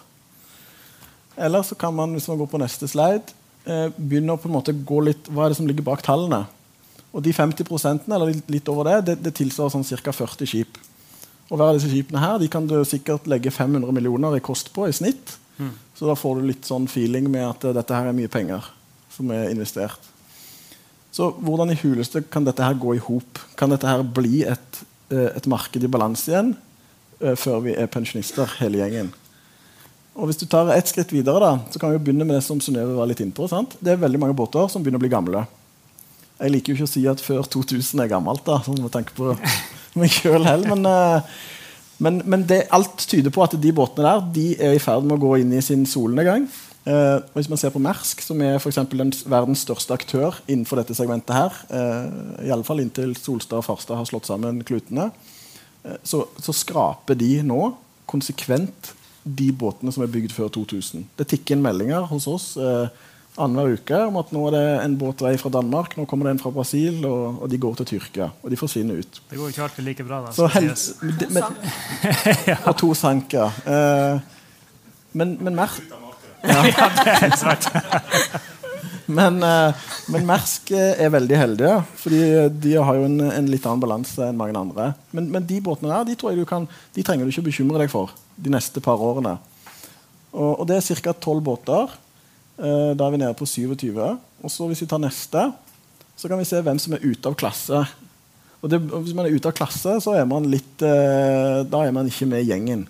Eller 1.39 1.63
så 1.63 1.77
kan 1.79 1.93
man 1.95 2.15
hvis 2.15 2.27
man 2.31 2.39
går 2.39 2.49
på 2.51 2.61
neste 2.61 2.89
slide, 2.89 3.35
eh, 3.65 3.87
begynne 3.95 4.35
å 4.35 4.41
på 4.41 4.49
en 4.49 4.57
måte 4.57 4.73
gå 4.73 5.01
litt, 5.05 5.29
hva 5.29 5.45
er 5.45 5.53
det 5.53 5.59
som 5.59 5.67
ligger 5.69 5.85
bak 5.85 6.03
tallene. 6.05 6.45
Og 7.13 7.23
de 7.25 7.33
50% 7.33 8.09
eller 8.09 8.33
litt 8.51 8.69
over 8.69 8.89
det, 8.89 8.97
det, 9.07 9.15
det 9.25 9.35
tilsvarer 9.39 9.73
sånn 9.73 9.87
ca. 10.03 10.13
40 10.13 10.49
skip. 10.49 10.77
Og 11.49 11.57
hver 11.57 11.71
av 11.71 11.79
disse 11.79 11.89
skipene 11.89 12.21
her, 12.21 12.37
de 12.41 12.49
kan 12.51 12.67
du 12.69 12.77
sikkert 12.85 13.25
legge 13.29 13.53
500 13.53 13.93
millioner 13.95 14.37
i 14.37 14.43
kost 14.45 14.69
på 14.75 14.85
i 14.85 14.93
snitt. 14.93 15.37
Mm. 15.57 15.73
Så 15.97 16.07
da 16.07 16.15
får 16.15 16.39
du 16.39 16.49
litt 16.49 16.67
sånn 16.67 16.85
feeling 16.91 17.29
med 17.31 17.47
at 17.47 17.65
uh, 17.65 17.73
dette 17.75 17.95
her 17.95 18.09
er 18.09 18.15
mye 18.15 18.29
penger 18.31 18.67
som 19.15 19.31
er 19.33 19.49
investert. 19.49 20.11
Så 21.15 21.31
hvordan 21.41 21.73
i 21.73 21.79
huleste 21.81 22.21
kan 22.31 22.45
dette 22.45 22.63
her 22.63 22.77
gå 22.77 22.95
i 22.95 23.01
hop? 23.01 23.41
Kan 23.57 23.73
dette 23.73 23.89
her 23.89 24.03
bli 24.03 24.43
et, 24.47 24.81
eh, 25.11 25.31
et 25.33 25.47
marked 25.49 25.83
i 25.83 25.89
balanse 25.89 26.29
igjen 26.29 26.53
uh, 27.23 27.33
før 27.39 27.63
vi 27.65 27.73
er 27.73 27.89
pensjonister, 27.91 28.59
hele 28.61 28.83
gjengen? 28.83 29.09
Og 30.19 30.29
Hvis 30.29 30.41
du 30.41 30.45
tar 30.51 30.69
ett 30.73 30.89
skritt 30.89 31.13
videre, 31.15 31.39
da, 31.39 31.71
så 31.71 31.79
kan 31.79 31.91
vi 31.91 31.97
jo 31.97 32.03
begynne 32.03 32.27
med 32.27 32.35
det 32.37 32.43
som 32.45 32.59
Synnøve 32.61 32.97
var 32.97 33.07
litt 33.09 33.21
innpå. 33.23 33.47
sant? 33.49 33.77
Det 33.79 33.93
er 33.93 34.01
veldig 34.01 34.19
mange 34.21 34.37
båter 34.37 34.67
som 34.69 34.83
begynner 34.83 34.99
å 34.99 35.05
bli 35.05 35.13
gamle. 35.13 35.45
Jeg 36.39 36.53
liker 36.53 36.71
jo 36.71 36.77
ikke 36.77 36.89
å 36.89 36.91
si 36.91 37.05
at 37.07 37.23
før 37.23 37.47
2000 37.47 38.03
er 38.03 38.11
gammelt, 38.11 38.43
da, 38.45 38.59
sånn 38.63 38.81
med 38.83 38.91
tanke 38.93 39.15
på 39.15 39.33
meg 39.99 40.13
sjøl 40.13 40.45
heller. 40.45 40.75
Men, 40.75 40.85
uh, 40.85 41.47
men, 42.03 42.21
men 42.29 42.45
det, 42.47 42.65
alt 42.75 43.07
tyder 43.09 43.33
på 43.33 43.43
at 43.43 43.57
de 43.59 43.73
båtene 43.75 44.11
der 44.11 44.27
de 44.35 44.47
er 44.69 44.77
i 44.77 44.83
ferd 44.83 45.07
med 45.07 45.17
å 45.17 45.23
gå 45.23 45.39
inn 45.41 45.55
i 45.55 45.63
sin 45.63 45.87
solnedgang. 45.89 46.45
Uh, 46.87 47.19
hvis 47.35 47.49
man 47.51 47.59
ser 47.59 47.73
på 47.73 47.81
Mersk, 47.83 48.21
som 48.23 48.39
er 48.41 48.55
for 48.63 48.71
den 48.71 49.11
verdens 49.27 49.65
største 49.65 49.93
aktør 49.93 50.37
innenfor 50.47 50.79
dette 50.79 50.95
segmentet, 50.95 51.35
her, 51.35 51.57
uh, 51.75 52.39
i 52.45 52.53
alle 52.55 52.63
fall 52.63 52.79
inntil 52.79 53.11
Solstad 53.19 53.59
og 53.59 53.67
Farstad 53.67 53.99
har 53.99 54.07
slått 54.07 54.29
sammen 54.29 54.63
klutene, 54.63 55.09
uh, 55.83 55.97
så, 56.07 56.23
så, 56.39 56.55
skraper 56.55 57.19
de 57.19 57.41
nå 57.43 57.73
konsekvent 58.09 58.93
de 59.27 59.51
båtene 59.51 59.91
som 59.91 60.05
er 60.05 60.13
bygd 60.13 60.33
før 60.33 60.49
2000. 60.55 61.03
Det 61.19 61.27
tikker 61.35 61.57
inn 61.57 61.67
meldinger 61.67 62.07
hos 62.09 62.29
oss 62.31 62.49
uh, 62.55 62.87
annenhver 63.35 63.75
uke 63.75 64.01
om 64.07 64.23
at 64.23 64.31
nå 64.33 64.47
er 64.47 64.55
det 64.55 64.65
en 64.87 64.97
båt 65.03 65.21
vei 65.27 65.35
fra 65.37 65.51
Danmark, 65.59 65.93
nå 65.99 66.07
kommer 66.09 66.29
det 66.29 66.37
en 66.37 66.43
fra 66.47 66.55
Brasil, 66.55 67.03
og, 67.03 67.43
og 67.43 67.51
de 67.51 67.59
går 67.59 67.81
til 67.81 67.93
Tyrkia. 67.93 68.31
Og 68.39 68.55
de 68.55 68.57
forsvinner 68.59 69.03
ut. 69.03 69.23
Det 69.29 69.37
går 69.37 69.51
ikke 69.51 69.67
alltid 69.67 69.91
like 69.91 70.07
bra, 70.07 70.23
da. 70.25 70.33
Så 70.35 70.47
helst, 70.55 71.03
med, 71.03 71.27
med, 71.35 72.53
og 72.63 72.73
to 72.79 72.95
sank, 72.97 73.35
ja. 73.35 73.51
men, 75.11 75.37
men 75.43 75.59
Mersk 75.59 75.99
ja, 76.49 76.87
det 76.95 77.13
er 77.27 77.35
sant. 77.39 77.67
men, 79.19 79.39
men 79.41 80.27
Mersk 80.27 80.71
er 80.75 81.11
veldig 81.11 81.39
heldige, 81.39 81.75
fordi 81.99 82.21
de 82.63 82.75
har 82.77 82.99
jo 82.99 83.07
en, 83.07 83.19
en 83.27 83.49
litt 83.51 83.65
annen 83.67 83.83
balanse 83.83 84.29
enn 84.29 84.39
mange 84.39 84.57
andre. 84.59 84.91
Men, 85.11 85.31
men, 85.33 85.47
de 85.49 85.59
båtene 85.65 85.91
der 85.91 86.11
de, 86.11 86.17
du 86.39 86.45
kan, 86.47 86.67
de 86.95 87.05
trenger 87.05 87.25
du 87.25 87.33
ikke 87.33 87.49
bekymre 87.49 87.81
deg 87.81 87.91
for 87.91 88.13
de 88.39 88.53
neste 88.53 88.83
par 88.83 89.01
årene. 89.03 89.37
Og, 90.31 90.61
og 90.61 90.67
det 90.69 90.79
er 90.79 91.01
ca. 91.01 91.15
12 91.15 91.41
båter. 91.43 91.97
Da 92.59 93.05
er 93.05 93.13
vi 93.13 93.19
nede 93.21 93.35
på 93.39 93.47
27. 93.47 93.95
Og 93.95 94.51
så 94.51 94.67
hvis 94.67 94.83
vi 94.83 94.87
tar 94.91 95.01
neste, 95.01 95.45
så 96.19 96.27
kan 96.27 96.39
vi 96.39 96.47
se 96.47 96.59
hvem 96.63 96.79
som 96.79 96.95
er 96.95 97.03
ute 97.05 97.31
av 97.31 97.35
klasse. 97.39 97.81
Og, 98.59 98.67
det, 98.71 98.81
og 98.91 99.03
Hvis 99.05 99.15
man 99.15 99.27
er 99.27 99.35
ute 99.35 99.47
av 99.47 99.55
klasse, 99.55 99.95
så 100.03 100.15
er 100.19 100.27
man 100.27 100.47
litt, 100.51 100.75
da 100.79 101.83
er 101.83 101.93
man 101.95 102.07
ikke 102.11 102.27
med 102.29 102.43
i 102.43 102.49
gjengen. 102.51 102.85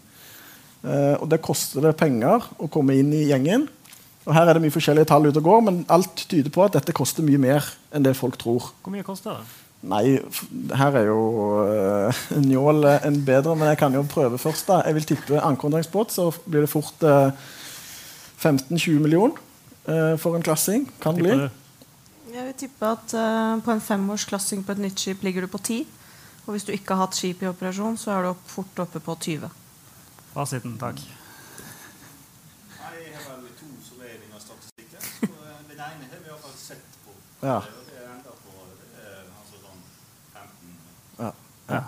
Uh, 0.83 1.15
og 1.19 1.27
det 1.31 1.41
koster 1.43 1.83
det 1.83 1.97
penger 1.99 2.45
å 2.59 2.69
komme 2.71 2.95
inn 2.99 3.11
i 3.15 3.25
gjengen. 3.27 3.67
Og 4.27 4.35
Her 4.35 4.47
er 4.49 4.57
det 4.57 4.63
mye 4.63 4.73
forskjellige 4.73 5.09
tall 5.09 5.27
ute 5.27 5.41
og 5.41 5.47
går, 5.47 5.63
men 5.65 5.79
alt 5.91 6.25
tyder 6.29 6.53
på 6.53 6.63
at 6.65 6.75
dette 6.77 6.95
koster 6.95 7.25
mye 7.25 7.39
mer 7.41 7.65
enn 7.95 8.05
det 8.05 8.15
folk 8.19 8.37
tror. 8.39 8.71
Hvor 8.83 8.93
mye 8.93 9.05
koster 9.07 9.39
det? 9.39 9.65
Nei, 9.89 10.19
her 10.75 10.97
er 10.99 11.05
jo 11.07 11.19
uh, 11.63 12.23
Njål 12.43 12.83
en 12.97 13.21
bedre, 13.27 13.55
men 13.55 13.71
jeg 13.71 13.79
kan 13.79 13.95
jo 13.95 14.03
prøve 14.07 14.39
først. 14.41 14.67
da. 14.67 14.81
Jeg 14.87 14.99
vil 14.99 15.07
tippe 15.13 15.39
ankerhåndteringsbåt, 15.39 16.15
så 16.15 16.29
blir 16.45 16.67
det 16.67 16.71
fort 16.71 17.07
uh, 17.07 17.31
15-20 18.39 18.99
millioner 19.03 19.39
uh, 19.87 20.15
for 20.19 20.35
en 20.35 20.43
klassing. 20.43 20.87
Kan 21.01 21.19
bli. 21.19 21.31
Jeg 22.29 22.45
vil 22.45 22.53
tippe 22.59 22.85
at 22.87 23.15
uh, 23.17 23.55
på 23.63 23.71
en 23.71 23.81
femårsklassing 23.81 24.61
på 24.65 24.75
et 24.75 24.83
nytt 24.83 24.99
skip 24.99 25.23
ligger 25.25 25.47
du 25.47 25.51
på 25.51 25.57
10. 25.63 25.87
Og 26.45 26.53
hvis 26.55 26.67
du 26.67 26.71
ikke 26.73 26.95
har 26.95 27.07
hatt 27.07 27.17
skip 27.17 27.41
i 27.43 27.49
operasjon, 27.49 27.97
så 27.97 28.13
er 28.15 28.27
du 28.29 28.45
fort 28.49 28.83
oppe 28.83 29.01
på 29.03 29.15
20. 29.15 29.49
Fasiten, 30.33 30.77
takk. 30.77 30.99
Jeg 32.79 33.15
har 33.17 33.37
vel 33.41 33.53
to 33.57 33.69
som 33.81 34.01
er 34.05 34.13
i 34.13 34.19
denne 34.21 34.41
statistikken. 34.41 35.01
Så 35.01 35.29
eh, 35.29 35.61
den 35.71 35.79
ene 35.79 36.09
har 36.11 36.19
vi 36.21 36.29
iallfall 36.29 36.57
sett 36.57 36.99
på. 37.05 37.15
Ja. 37.41 37.61
Og 37.65 37.87
det 37.87 37.97
er 37.97 38.11
enda 38.13 38.35
på 38.43 38.67
det 38.77 38.91
er 39.01 39.23
altså 39.25 39.57
sånn 39.63 39.81
15 40.35 41.23
Ja. 41.25 41.31
ja. 41.73 41.81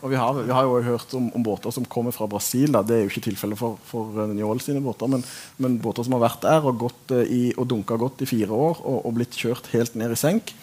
Og 0.00 0.12
vi 0.12 0.18
har, 0.20 0.40
vi 0.40 0.52
har 0.52 0.66
jo 0.68 0.80
hørt 0.84 1.12
om, 1.16 1.30
om 1.36 1.44
båter 1.44 1.72
som 1.72 1.84
kommer 1.88 2.12
fra 2.12 2.28
Brasil. 2.28 2.72
Da. 2.72 2.82
Det 2.84 2.96
er 2.96 3.04
jo 3.04 3.12
ikke 3.12 3.26
tilfellet 3.28 3.60
for, 3.60 3.76
for 3.88 4.24
eh, 4.24 4.32
Njål 4.32 4.64
sine 4.64 4.82
båter, 4.84 5.12
men, 5.12 5.24
men, 5.60 5.78
båter 5.84 6.08
som 6.08 6.16
har 6.16 6.24
vært 6.24 6.44
der 6.48 6.64
og, 6.64 6.80
gått, 6.86 7.14
eh, 7.16 7.28
i, 7.28 7.42
og 7.52 7.68
dunka 7.68 8.00
godt 8.00 8.24
i 8.24 8.30
fire 8.32 8.52
år 8.52 8.80
og, 8.80 8.98
og, 9.02 9.12
blitt 9.20 9.36
kjørt 9.36 9.68
helt 9.76 10.00
ned 10.00 10.16
i 10.16 10.20
senk, 10.24 10.56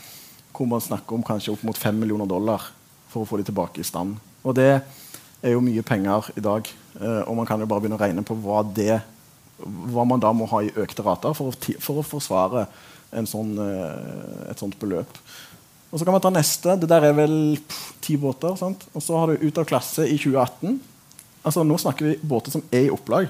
hvor 0.58 0.70
man 0.70 0.82
snakker 0.82 1.18
om 1.18 1.26
kanskje 1.26 1.54
opp 1.54 1.70
mot 1.70 1.78
fem 1.78 2.02
millioner 2.02 2.30
dollar 2.30 2.72
for 3.14 3.22
å 3.22 3.30
få 3.30 3.38
de 3.38 3.46
tilbake 3.50 3.82
i 3.82 3.88
stand. 3.88 4.18
Og 4.42 4.58
det 4.58 4.72
er 4.74 5.54
jo 5.54 5.62
mye 5.62 5.86
penger 5.86 6.34
i 6.38 6.44
dag. 6.46 6.70
Eh, 7.00 7.22
og 7.26 7.36
man 7.40 7.48
kan 7.48 7.62
jo 7.62 7.70
bare 7.70 7.84
begynne 7.84 8.00
å 8.00 8.02
regne 8.02 8.26
på 8.26 8.36
hva, 8.44 8.62
det, 8.66 9.00
hva 9.62 10.06
man 10.08 10.22
da 10.22 10.34
må 10.36 10.50
ha 10.52 10.64
i 10.66 10.74
økte 10.84 11.06
rater 11.06 11.36
for 11.38 11.56
for 11.80 12.02
å 12.02 12.08
forsvare 12.08 12.66
sånn, 13.28 13.56
eh, 13.60 14.52
et 14.52 14.60
sånt 14.60 14.78
beløp. 14.80 15.20
Og 15.92 16.00
så 16.00 16.08
kan 16.08 16.16
man 16.16 16.24
ta 16.24 16.32
neste. 16.32 16.78
Det 16.80 16.88
der 16.88 17.10
er 17.10 17.16
vel 17.18 17.60
ti 18.04 18.16
båter. 18.20 18.56
Sant? 18.60 18.86
Og 18.96 19.04
så 19.04 19.18
har 19.20 19.32
du 19.32 19.44
ut 19.44 19.60
av 19.60 19.68
klasse 19.68 20.08
i 20.08 20.16
2018. 20.16 20.80
Altså 21.44 21.66
Nå 21.68 21.78
snakker 21.82 22.08
vi 22.08 22.18
båter 22.24 22.54
som 22.54 22.64
er 22.72 22.88
i 22.88 22.94
opplag. 22.94 23.28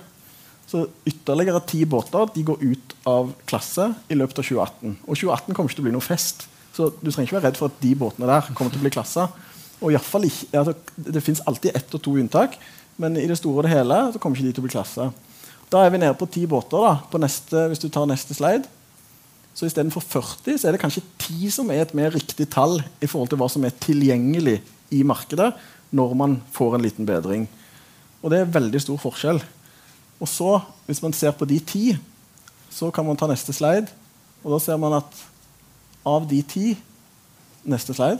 Så 0.69 0.85
ytterligere 1.09 1.63
ti 1.67 1.81
båter 1.89 2.29
de 2.35 2.43
går 2.47 2.61
ut 2.61 2.93
av 3.09 3.31
klasse 3.49 3.89
i 4.07 4.17
løpet 4.17 4.39
av 4.39 4.45
2018. 4.45 4.99
Og 5.07 5.17
2018 5.17 5.55
kommer 5.55 5.71
ikke 5.71 5.79
til 5.79 5.83
å 5.83 5.89
bli 5.89 5.95
noe 5.97 6.05
fest. 6.05 6.45
Så 6.71 6.91
du 7.01 7.09
trenger 7.09 7.27
ikke 7.27 7.39
være 7.39 7.49
redd 7.49 7.59
for 7.59 7.71
at 7.71 7.81
de 7.81 7.95
båtene 7.97 8.29
der 8.29 8.53
kommer 8.53 8.71
til 8.71 8.79
å 8.79 8.85
bli 8.85 8.93
klassa. 8.93 9.27
Og 9.81 9.89
i 9.91 9.99
fall 10.05 10.27
ikke, 10.29 10.51
altså, 10.61 10.75
Det 10.95 11.23
fins 11.25 11.41
alltid 11.49 11.75
ett 11.75 11.97
og 11.97 12.03
to 12.05 12.13
unntak, 12.21 12.59
men 12.97 13.17
i 13.17 13.27
det 13.29 13.37
store 13.39 13.61
og 13.61 13.67
det 13.67 13.73
hele 13.73 13.97
så 14.11 14.19
kommer 14.19 14.37
ikke 14.37 14.49
de 14.49 14.55
til 14.55 14.63
å 14.63 14.67
bli 14.67 14.73
klassa. 14.73 15.07
Da 15.71 15.85
er 15.85 15.93
vi 15.93 16.01
nede 16.01 16.17
på 16.19 16.27
ti 16.27 16.43
båter. 16.49 16.83
da, 16.83 16.97
på 17.11 17.19
neste, 17.21 17.67
hvis 17.71 17.79
du 17.79 17.87
tar 17.89 18.09
neste 18.09 18.35
slide. 18.35 18.67
Så 19.53 19.67
istedenfor 19.67 20.03
40 20.03 20.59
så 20.59 20.67
er 20.67 20.75
det 20.75 20.81
kanskje 20.81 21.03
10 21.19 21.51
som 21.51 21.71
er 21.71 21.83
et 21.83 21.95
mer 21.95 22.11
riktig 22.11 22.47
tall 22.51 22.79
i 23.03 23.07
forhold 23.07 23.31
til 23.31 23.39
hva 23.39 23.49
som 23.51 23.63
er 23.67 23.75
tilgjengelig 23.83 24.61
i 24.91 25.01
markedet 25.03 25.51
når 25.91 26.13
man 26.15 26.37
får 26.55 26.75
en 26.75 26.85
liten 26.85 27.07
bedring. 27.07 27.47
Og 28.23 28.31
det 28.31 28.39
er 28.39 28.53
veldig 28.53 28.79
stor 28.83 28.99
forskjell. 29.01 29.41
Og 30.21 30.29
så, 30.29 30.59
hvis 30.85 31.01
man 31.03 31.15
ser 31.15 31.33
på 31.35 31.47
de 31.49 31.59
ti, 31.59 31.97
så 32.71 32.91
kan 32.91 33.05
man 33.07 33.19
ta 33.19 33.27
neste 33.27 33.55
slide. 33.55 33.91
Og 34.43 34.55
da 34.55 34.59
ser 34.63 34.79
man 34.79 34.99
at 35.01 35.25
av 36.07 36.27
de 36.29 36.41
ti 36.41 36.77
Neste 37.61 37.93
slide. 37.93 38.17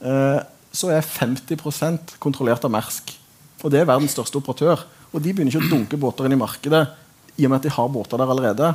Eh, 0.00 0.38
så 0.72 0.92
er 0.94 1.06
50 1.06 2.18
kontrollert 2.22 2.64
av 2.66 2.72
Mersk. 2.72 3.14
Og 3.60 3.72
det 3.72 3.82
er 3.82 3.88
verdens 3.88 4.14
største 4.14 4.38
operatør. 4.40 4.84
Og 5.10 5.22
de 5.22 5.32
begynner 5.32 5.52
ikke 5.52 5.66
å 5.66 5.72
dunke 5.72 5.98
båter 6.00 6.28
inn 6.28 6.36
i 6.36 6.40
markedet 6.40 6.84
i 7.36 7.46
og 7.46 7.50
med 7.50 7.58
at 7.58 7.66
de 7.66 7.74
har 7.74 7.90
båter 7.92 8.20
der 8.20 8.30
allerede. 8.30 8.70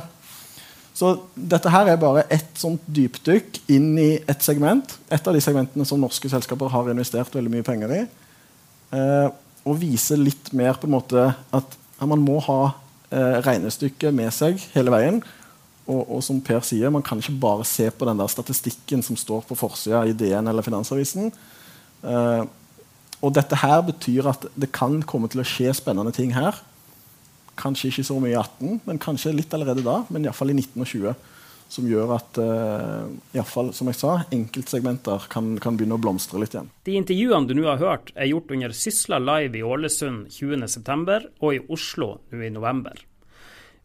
Så 0.96 1.12
dette 1.36 1.70
her 1.72 1.90
er 1.92 1.98
bare 2.00 2.24
ett 2.32 2.54
sånt 2.56 2.84
dypdykk 2.88 3.60
inn 3.72 3.90
i 4.00 4.10
et 4.24 4.44
segment. 4.44 4.94
Et 5.12 5.28
av 5.28 5.36
de 5.36 5.42
segmentene 5.44 5.84
som 5.88 6.00
norske 6.00 6.30
selskaper 6.32 6.72
har 6.72 6.88
investert 6.92 7.34
veldig 7.36 7.52
mye 7.52 7.66
penger 7.66 7.92
i. 7.98 8.02
Eh, 8.96 9.26
og 9.66 9.80
viser 9.80 10.20
litt 10.20 10.52
mer 10.56 10.78
på 10.80 10.88
en 10.88 10.94
måte 10.94 11.26
at 11.56 11.76
man 12.00 12.22
må 12.22 12.38
ha 12.46 12.60
eh, 13.10 13.42
regnestykket 13.44 14.14
med 14.14 14.32
seg 14.32 14.62
hele 14.76 14.94
veien. 14.94 15.20
Og, 15.86 16.00
og, 16.00 16.22
som 16.24 16.40
Per 16.42 16.64
sier, 16.66 16.90
man 16.90 17.04
kan 17.06 17.20
ikke 17.20 17.36
bare 17.44 17.66
se 17.68 17.90
på 17.92 18.08
den 18.08 18.18
der 18.18 18.30
statistikken 18.32 19.04
som 19.06 19.18
står 19.18 19.44
på 19.46 19.58
forsida 19.58 20.00
i 20.08 20.16
DN 20.16 20.48
eller 20.50 20.64
Finansavisen. 20.66 21.28
Eh, 22.04 22.44
og 23.24 23.32
dette 23.34 23.58
her 23.62 23.80
betyr 23.86 24.28
at 24.30 24.48
det 24.58 24.72
kan 24.76 24.98
komme 25.08 25.30
til 25.32 25.42
å 25.42 25.46
skje 25.46 25.72
spennende 25.76 26.12
ting 26.14 26.34
her. 26.36 26.58
Kanskje 27.56 27.88
ikke 27.90 28.04
så 28.10 28.18
mye 28.20 28.34
i 28.34 28.38
18, 28.38 28.82
men 28.84 29.00
kanskje 29.00 29.32
litt 29.34 29.54
allerede 29.56 29.84
da. 29.86 30.02
Men 30.12 30.26
iallfall 30.26 30.52
i 30.52 30.58
19 30.58 30.84
og 30.84 30.90
20. 30.90 31.32
Som 31.72 31.88
gjør 31.90 32.12
at 32.14 32.38
uh, 32.38 33.08
i 33.34 33.42
fall, 33.42 33.72
som 33.74 33.88
jeg 33.90 33.98
sa, 33.98 34.12
enkeltsegmenter 34.30 35.24
kan, 35.32 35.56
kan, 35.58 35.74
begynne 35.74 35.96
å 35.96 36.02
blomstre 36.02 36.38
litt 36.38 36.54
igjen. 36.54 36.68
De 36.86 36.94
intervjuene 36.94 37.48
du 37.48 37.56
nå 37.58 37.66
har 37.66 37.80
hørt, 37.82 38.12
er 38.14 38.30
gjort 38.30 38.52
under 38.54 38.76
Sysla 38.76 39.18
Live 39.18 39.58
i 39.58 39.64
Ålesund 39.66 40.28
20.9. 40.30 41.18
og 41.40 41.56
i 41.56 41.64
Oslo 41.74 42.12
nå 42.30 42.44
i 42.46 42.52
november. 42.54 43.02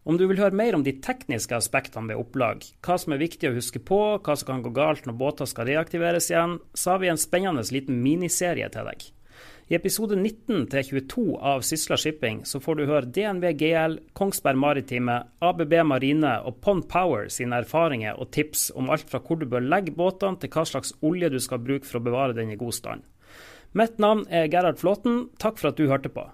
Om 0.02 0.16
du 0.18 0.24
vil 0.26 0.40
høre 0.42 0.56
mer 0.58 0.74
om 0.74 0.82
de 0.82 0.96
tekniske 0.98 1.54
aspektene 1.54 2.10
ved 2.10 2.18
opplag, 2.18 2.64
hva 2.82 2.96
som 2.98 3.14
er 3.14 3.20
viktig 3.22 3.46
å 3.46 3.54
huske 3.54 3.78
på, 3.78 3.98
hva 4.18 4.34
som 4.34 4.48
kan 4.48 4.64
gå 4.64 4.72
galt 4.74 5.06
når 5.06 5.14
båter 5.20 5.46
skal 5.46 5.68
reaktiveres 5.70 6.26
igjen, 6.32 6.56
så 6.74 6.96
har 6.96 7.02
vi 7.04 7.10
en 7.12 7.20
spennende 7.22 7.62
liten 7.70 8.00
miniserie 8.02 8.66
til 8.74 8.90
deg. 8.90 9.04
I 9.70 9.76
episode 9.78 10.18
19 10.18 10.66
til 10.72 10.88
22 10.88 11.22
av 11.38 11.62
Sysla 11.62 11.96
Shipping 11.96 12.42
så 12.50 12.58
får 12.60 12.80
du 12.80 12.82
høre 12.90 13.12
DNV 13.14 13.46
GL, 13.62 13.96
Kongsberg 14.18 14.58
Maritime, 14.58 15.20
ABB 15.38 15.78
Marine 15.86 16.34
og 16.42 16.58
Pond 16.66 16.82
Power 16.90 17.30
sine 17.30 17.62
erfaringer 17.62 18.18
og 18.18 18.34
tips 18.34 18.72
om 18.74 18.90
alt 18.90 19.06
fra 19.08 19.22
hvor 19.22 19.38
du 19.38 19.46
bør 19.46 19.62
legge 19.62 19.94
båtene, 19.94 20.42
til 20.42 20.50
hva 20.50 20.66
slags 20.66 20.96
olje 21.00 21.30
du 21.30 21.38
skal 21.40 21.62
bruke 21.62 21.86
for 21.86 22.02
å 22.02 22.06
bevare 22.10 22.36
den 22.36 22.50
i 22.50 22.58
god 22.58 22.74
stand. 22.74 23.06
Mitt 23.78 24.02
navn 24.02 24.26
er 24.28 24.50
Gerhard 24.50 24.82
Flåten. 24.82 25.28
Takk 25.38 25.62
for 25.62 25.70
at 25.70 25.78
du 25.78 25.86
hørte 25.86 26.10
på. 26.12 26.26